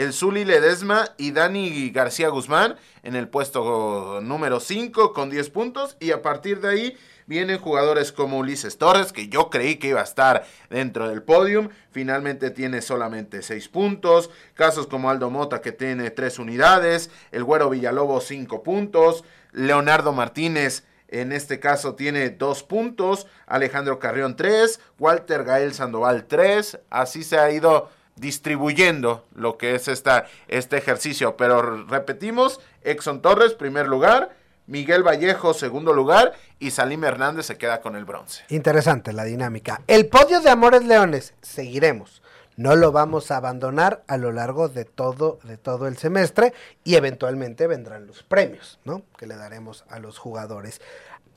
El 0.00 0.14
Zuli 0.14 0.46
Ledesma 0.46 1.10
y 1.18 1.32
Dani 1.32 1.90
García 1.90 2.30
Guzmán 2.30 2.76
en 3.02 3.16
el 3.16 3.28
puesto 3.28 4.20
número 4.22 4.58
5 4.58 5.12
con 5.12 5.28
10 5.28 5.50
puntos. 5.50 5.98
Y 6.00 6.12
a 6.12 6.22
partir 6.22 6.62
de 6.62 6.68
ahí 6.68 6.96
vienen 7.26 7.58
jugadores 7.58 8.10
como 8.10 8.38
Ulises 8.38 8.78
Torres, 8.78 9.12
que 9.12 9.28
yo 9.28 9.50
creí 9.50 9.76
que 9.76 9.88
iba 9.88 10.00
a 10.00 10.04
estar 10.04 10.46
dentro 10.70 11.06
del 11.06 11.22
podium, 11.22 11.68
finalmente 11.90 12.50
tiene 12.50 12.80
solamente 12.80 13.42
6 13.42 13.68
puntos, 13.68 14.30
casos 14.54 14.86
como 14.86 15.10
Aldo 15.10 15.28
Mota 15.28 15.60
que 15.60 15.70
tiene 15.70 16.10
3 16.10 16.38
unidades, 16.38 17.10
el 17.30 17.44
Güero 17.44 17.68
Villalobos 17.68 18.24
5 18.24 18.62
puntos, 18.62 19.22
Leonardo 19.52 20.14
Martínez 20.14 20.84
en 21.08 21.30
este 21.30 21.60
caso 21.60 21.94
tiene 21.94 22.30
2 22.30 22.62
puntos, 22.62 23.26
Alejandro 23.46 23.98
Carrión 23.98 24.34
3, 24.34 24.80
Walter 24.98 25.44
Gael 25.44 25.74
Sandoval 25.74 26.24
3, 26.24 26.78
así 26.88 27.22
se 27.22 27.36
ha 27.36 27.50
ido 27.50 27.90
distribuyendo 28.16 29.26
lo 29.34 29.56
que 29.56 29.74
es 29.74 29.88
esta, 29.88 30.26
este 30.48 30.76
ejercicio. 30.76 31.36
Pero 31.36 31.84
repetimos, 31.86 32.60
Exxon 32.82 33.22
Torres, 33.22 33.54
primer 33.54 33.86
lugar, 33.88 34.30
Miguel 34.66 35.02
Vallejo, 35.02 35.54
segundo 35.54 35.92
lugar, 35.92 36.34
y 36.58 36.70
Salim 36.70 37.02
Hernández 37.02 37.46
se 37.46 37.58
queda 37.58 37.80
con 37.80 37.96
el 37.96 38.04
bronce. 38.04 38.44
Interesante 38.50 39.12
la 39.12 39.24
dinámica. 39.24 39.82
El 39.86 40.06
podio 40.06 40.40
de 40.40 40.50
Amores 40.50 40.84
Leones, 40.84 41.34
seguiremos. 41.42 42.22
No 42.56 42.76
lo 42.76 42.92
vamos 42.92 43.30
a 43.30 43.38
abandonar 43.38 44.02
a 44.06 44.18
lo 44.18 44.32
largo 44.32 44.68
de 44.68 44.84
todo, 44.84 45.38
de 45.44 45.56
todo 45.56 45.88
el 45.88 45.96
semestre 45.96 46.52
y 46.84 46.96
eventualmente 46.96 47.66
vendrán 47.66 48.06
los 48.06 48.22
premios, 48.22 48.78
¿no? 48.84 49.02
Que 49.16 49.26
le 49.26 49.34
daremos 49.34 49.84
a 49.88 49.98
los 49.98 50.18
jugadores. 50.18 50.82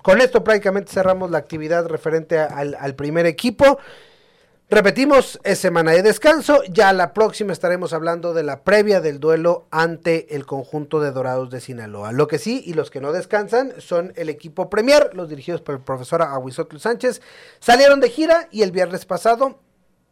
Con 0.01 0.19
esto 0.19 0.43
prácticamente 0.43 0.91
cerramos 0.91 1.31
la 1.31 1.37
actividad 1.37 1.87
referente 1.87 2.39
al, 2.39 2.75
al 2.77 2.95
primer 2.95 3.25
equipo. 3.25 3.79
Repetimos, 4.73 5.39
es 5.43 5.59
semana 5.59 5.91
de 5.91 6.01
descanso. 6.01 6.63
Ya 6.63 6.93
la 6.93 7.13
próxima 7.13 7.53
estaremos 7.53 7.93
hablando 7.93 8.33
de 8.33 8.41
la 8.41 8.63
previa 8.63 9.01
del 9.01 9.19
duelo 9.19 9.67
ante 9.69 10.35
el 10.35 10.47
conjunto 10.47 10.99
de 10.99 11.11
Dorados 11.11 11.51
de 11.51 11.61
Sinaloa. 11.61 12.11
Lo 12.11 12.27
que 12.27 12.39
sí 12.39 12.63
y 12.65 12.73
los 12.73 12.89
que 12.89 12.99
no 12.99 13.11
descansan 13.11 13.73
son 13.77 14.13
el 14.15 14.29
equipo 14.29 14.71
Premier, 14.71 15.11
los 15.13 15.29
dirigidos 15.29 15.61
por 15.61 15.75
el 15.75 15.81
profesor 15.81 16.23
Aguisotl 16.23 16.77
Sánchez. 16.77 17.21
Salieron 17.59 17.99
de 17.99 18.09
gira 18.09 18.47
y 18.49 18.63
el 18.63 18.71
viernes 18.71 19.05
pasado 19.05 19.59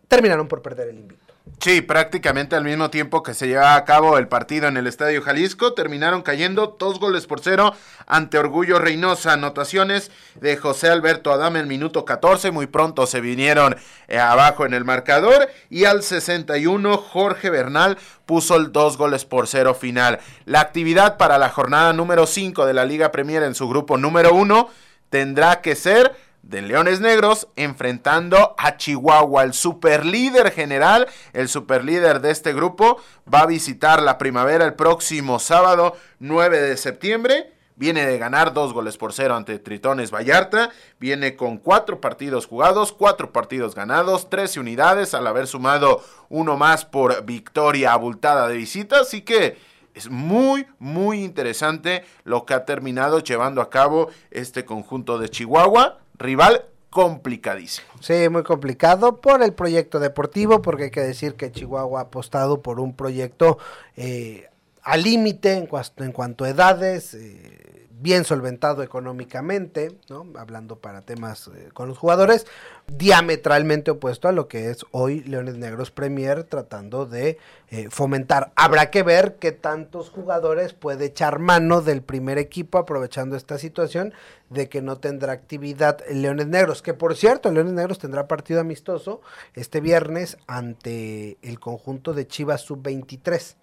terminaron 0.08 0.48
por 0.48 0.62
perder 0.62 0.90
el 0.90 1.00
invicto. 1.00 1.31
Sí, 1.60 1.82
prácticamente 1.82 2.56
al 2.56 2.64
mismo 2.64 2.90
tiempo 2.90 3.22
que 3.22 3.34
se 3.34 3.48
llevaba 3.48 3.76
a 3.76 3.86
cabo 3.86 4.18
el 4.18 4.28
partido 4.28 4.68
en 4.68 4.78
el 4.78 4.88
Estadio 4.88 5.22
Jalisco, 5.22 5.74
terminaron 5.74 6.22
cayendo 6.22 6.76
dos 6.80 7.00
goles 7.00 7.28
por 7.28 7.40
cero 7.40 7.74
ante 8.08 8.38
Orgullo 8.38 8.80
Reynosa. 8.80 9.34
Anotaciones 9.34 10.12
de 10.36 10.58
José 10.58 10.90
Alberto 10.90 11.32
Adame 11.32 11.60
en 11.60 11.68
minuto 11.68 12.04
14, 12.06 12.50
muy 12.52 12.66
pronto 12.68 13.06
se 13.06 13.22
vinieron 13.22 13.76
eh, 14.08 14.18
abajo 14.18 14.66
en 14.66 14.74
el 14.74 14.86
marcador 14.86 15.50
y 15.70 15.86
al 15.86 16.04
61 16.04 16.98
Jorge 16.98 17.50
Bernal 17.50 17.98
puso 18.26 18.56
el 18.56 18.72
dos 18.72 18.98
goles 18.98 19.26
por 19.26 19.48
cero 19.48 19.76
final. 19.76 20.20
La 20.46 20.62
actividad 20.62 21.18
para 21.18 21.38
la 21.38 21.50
jornada 21.50 21.94
número 21.94 22.26
5 22.26 22.66
de 22.66 22.74
la 22.74 22.86
Liga 22.86 23.12
Premier 23.12 23.44
en 23.44 23.56
su 23.56 23.68
grupo 23.68 23.98
número 23.98 24.34
1 24.34 24.70
tendrá 25.10 25.62
que 25.62 25.76
ser 25.76 26.16
de 26.44 26.62
Leones 26.62 27.00
Negros 27.00 27.48
enfrentando 27.56 28.56
a 28.58 28.78
Chihuahua. 28.78 29.44
El 29.44 29.54
superlíder 29.54 30.52
general, 30.52 31.08
el 31.34 31.50
superlíder 31.50 32.22
de 32.22 32.32
este 32.32 32.54
grupo, 32.54 33.02
va 33.32 33.42
a 33.42 33.46
visitar 33.46 34.02
la 34.02 34.18
primavera 34.18 34.66
el 34.66 34.74
próximo 34.74 35.40
sábado 35.40 35.96
9 36.20 36.62
de 36.62 36.78
septiembre. 36.78 37.54
Viene 37.76 38.06
de 38.06 38.20
ganar 38.20 38.54
dos 38.54 38.74
goles 38.74 38.98
por 38.98 39.12
cero 39.12 39.36
ante 39.36 39.58
Tritones 39.58 40.12
Vallarta. 40.12 40.70
Viene 41.00 41.36
con 41.36 41.58
cuatro 41.58 42.00
partidos 42.00 42.46
jugados, 42.46 42.92
cuatro 42.92 43.32
partidos 43.34 43.74
ganados, 43.74 44.30
13 44.30 44.60
unidades 44.60 45.16
al 45.16 45.26
haber 45.26 45.48
sumado 45.48 46.04
uno 46.30 46.58
más 46.58 46.86
por 46.86 47.26
victoria 47.26 47.94
abultada 47.94 48.48
de 48.48 48.58
visita. 48.58 49.00
Así 49.00 49.22
que 49.22 49.58
es 49.96 50.12
muy, 50.12 50.68
muy 50.78 51.24
interesante 51.24 52.06
lo 52.24 52.46
que 52.46 52.54
ha 52.54 52.66
terminado 52.66 53.20
llevando 53.20 53.62
a 53.62 53.72
cabo 53.72 54.10
este 54.30 54.64
conjunto 54.64 55.18
de 55.18 55.30
Chihuahua 55.30 56.01
rival 56.22 56.66
complicadísimo. 56.90 57.88
Sí, 58.02 58.28
muy 58.30 58.44
complicado 58.44 59.22
por 59.22 59.42
el 59.42 59.54
proyecto 59.54 60.00
deportivo, 60.00 60.62
porque 60.62 60.86
hay 60.86 60.92
que 60.92 61.02
decir 61.02 61.36
que 61.36 61.52
Chihuahua 61.52 62.02
ha 62.02 62.04
apostado 62.04 62.62
por 62.62 62.80
un 62.80 62.96
proyecto 62.96 63.58
eh, 63.96 64.50
al 64.84 65.04
límite 65.04 65.54
en, 65.54 65.70
en, 65.98 66.12
cuanto 66.12 66.44
a 66.44 66.50
edades, 66.50 67.14
eh, 67.14 67.71
bien 68.02 68.26
solventado 68.26 68.84
económicamente, 68.84 69.96
¿no? 70.10 70.26
hablando 70.38 70.78
para 70.78 71.02
temas 71.02 71.50
eh, 71.56 71.70
con 71.74 71.88
los 71.88 71.98
jugadores, 71.98 72.48
diametralmente 72.88 73.92
opuesto 73.92 74.28
a 74.28 74.32
lo 74.32 74.48
que 74.48 74.70
es 74.70 74.86
hoy 74.92 75.22
Leones 75.22 75.58
Negros 75.58 75.92
Premier 75.92 76.44
tratando 76.44 77.06
de 77.06 77.38
eh, 77.70 77.90
fomentar. 77.90 78.52
Habrá 78.56 78.90
que 78.90 79.04
ver 79.04 79.36
qué 79.36 79.52
tantos 79.52 80.10
jugadores 80.10 80.74
puede 80.74 81.06
echar 81.06 81.40
mano 81.40 81.82
del 81.82 82.02
primer 82.02 82.38
equipo 82.38 82.78
aprovechando 82.78 83.36
esta 83.36 83.58
situación 83.58 84.14
de 84.50 84.68
que 84.68 84.82
no 84.82 84.98
tendrá 84.98 85.32
actividad 85.34 86.00
Leones 86.10 86.48
Negros, 86.48 86.82
que 86.82 86.94
por 86.94 87.16
cierto, 87.16 87.52
Leones 87.52 87.74
Negros 87.74 88.00
tendrá 88.00 88.28
partido 88.28 88.60
amistoso 88.60 89.22
este 89.54 89.80
viernes 89.80 90.38
ante 90.48 91.38
el 91.42 91.60
conjunto 91.60 92.14
de 92.14 92.28
Chivas 92.28 92.62
Sub-23 92.62 93.56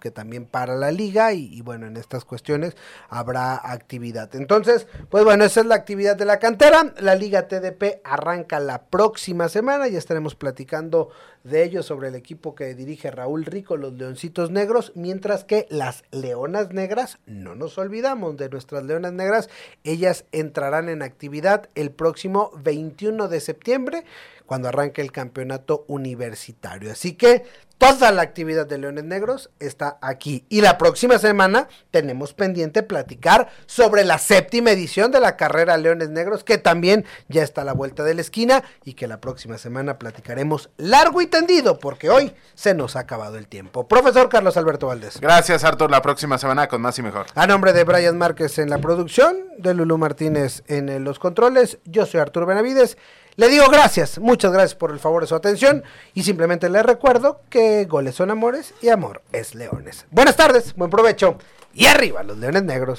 que 0.00 0.10
también 0.10 0.46
para 0.46 0.74
la 0.74 0.90
liga 0.90 1.32
y, 1.32 1.60
bueno, 1.60 1.86
en 1.86 1.96
estas 1.96 2.24
cuestiones 2.24 2.76
habrá 3.08 3.56
actividad. 3.56 4.34
Entonces, 4.34 4.86
pues 5.10 5.24
bueno, 5.24 5.44
esa 5.44 5.60
es 5.60 5.66
la 5.66 5.74
actividad 5.74 6.16
de 6.16 6.24
la 6.24 6.38
cantera. 6.38 6.94
La 6.98 7.14
liga 7.14 7.46
TDP 7.46 8.00
arranca 8.04 8.58
la 8.58 8.84
próxima 8.84 9.48
semana, 9.48 9.88
ya 9.88 9.98
estaremos 9.98 10.34
platicando 10.34 11.10
de 11.46 11.64
ello 11.64 11.82
sobre 11.82 12.08
el 12.08 12.14
equipo 12.14 12.54
que 12.54 12.74
dirige 12.74 13.10
Raúl 13.10 13.44
Rico, 13.44 13.76
los 13.76 13.94
Leoncitos 13.94 14.50
Negros, 14.50 14.92
mientras 14.94 15.44
que 15.44 15.66
las 15.70 16.04
Leonas 16.10 16.72
Negras, 16.72 17.18
no 17.26 17.54
nos 17.54 17.78
olvidamos 17.78 18.36
de 18.36 18.48
nuestras 18.48 18.84
Leonas 18.84 19.12
Negras, 19.12 19.48
ellas 19.84 20.24
entrarán 20.32 20.88
en 20.88 21.02
actividad 21.02 21.68
el 21.74 21.90
próximo 21.90 22.50
21 22.62 23.28
de 23.28 23.40
septiembre 23.40 24.04
cuando 24.46 24.68
arranque 24.68 25.02
el 25.02 25.12
campeonato 25.12 25.84
universitario. 25.88 26.90
Así 26.92 27.14
que 27.14 27.44
toda 27.78 28.10
la 28.10 28.22
actividad 28.22 28.66
de 28.66 28.78
Leones 28.78 29.04
Negros 29.04 29.50
está 29.58 29.98
aquí. 30.00 30.44
Y 30.48 30.60
la 30.60 30.78
próxima 30.78 31.18
semana 31.18 31.68
tenemos 31.90 32.32
pendiente 32.32 32.82
platicar 32.82 33.48
sobre 33.66 34.04
la 34.04 34.18
séptima 34.18 34.70
edición 34.70 35.10
de 35.10 35.20
la 35.20 35.36
carrera 35.36 35.76
Leones 35.76 36.08
Negros, 36.10 36.44
que 36.44 36.58
también 36.58 37.04
ya 37.28 37.42
está 37.42 37.62
a 37.62 37.64
la 37.64 37.74
vuelta 37.74 38.02
de 38.04 38.14
la 38.14 38.22
esquina 38.22 38.64
y 38.84 38.94
que 38.94 39.06
la 39.06 39.20
próxima 39.20 39.58
semana 39.58 39.98
platicaremos 39.98 40.70
largo 40.78 41.20
y 41.20 41.26
tendido, 41.36 41.78
porque 41.78 42.08
hoy 42.08 42.34
se 42.54 42.74
nos 42.74 42.96
ha 42.96 43.00
acabado 43.00 43.36
el 43.36 43.46
tiempo. 43.46 43.86
Profesor 43.86 44.28
Carlos 44.28 44.56
Alberto 44.56 44.86
Valdés. 44.86 45.20
Gracias, 45.20 45.64
Artur. 45.64 45.90
La 45.90 46.00
próxima 46.00 46.38
semana 46.38 46.66
con 46.66 46.80
más 46.80 46.98
y 46.98 47.02
mejor. 47.02 47.26
A 47.34 47.46
nombre 47.46 47.72
de 47.74 47.84
Brian 47.84 48.16
Márquez 48.16 48.58
en 48.58 48.70
la 48.70 48.78
producción, 48.78 49.36
de 49.58 49.74
Lulú 49.74 49.98
Martínez 49.98 50.62
en 50.66 51.04
los 51.04 51.18
controles, 51.18 51.78
yo 51.84 52.06
soy 52.06 52.20
Arturo 52.20 52.46
Benavides. 52.46 52.96
Le 53.36 53.48
digo 53.48 53.68
gracias, 53.70 54.18
muchas 54.18 54.50
gracias 54.50 54.74
por 54.74 54.90
el 54.90 54.98
favor 54.98 55.20
de 55.20 55.26
su 55.26 55.34
atención 55.34 55.84
y 56.14 56.22
simplemente 56.22 56.70
le 56.70 56.82
recuerdo 56.82 57.42
que 57.50 57.84
goles 57.84 58.14
son 58.14 58.30
amores 58.30 58.72
y 58.80 58.88
amor 58.88 59.20
es 59.32 59.54
leones. 59.54 60.06
Buenas 60.10 60.36
tardes, 60.36 60.74
buen 60.74 60.90
provecho 60.90 61.36
y 61.74 61.84
arriba 61.84 62.22
los 62.22 62.38
leones 62.38 62.62
negros. 62.62 62.98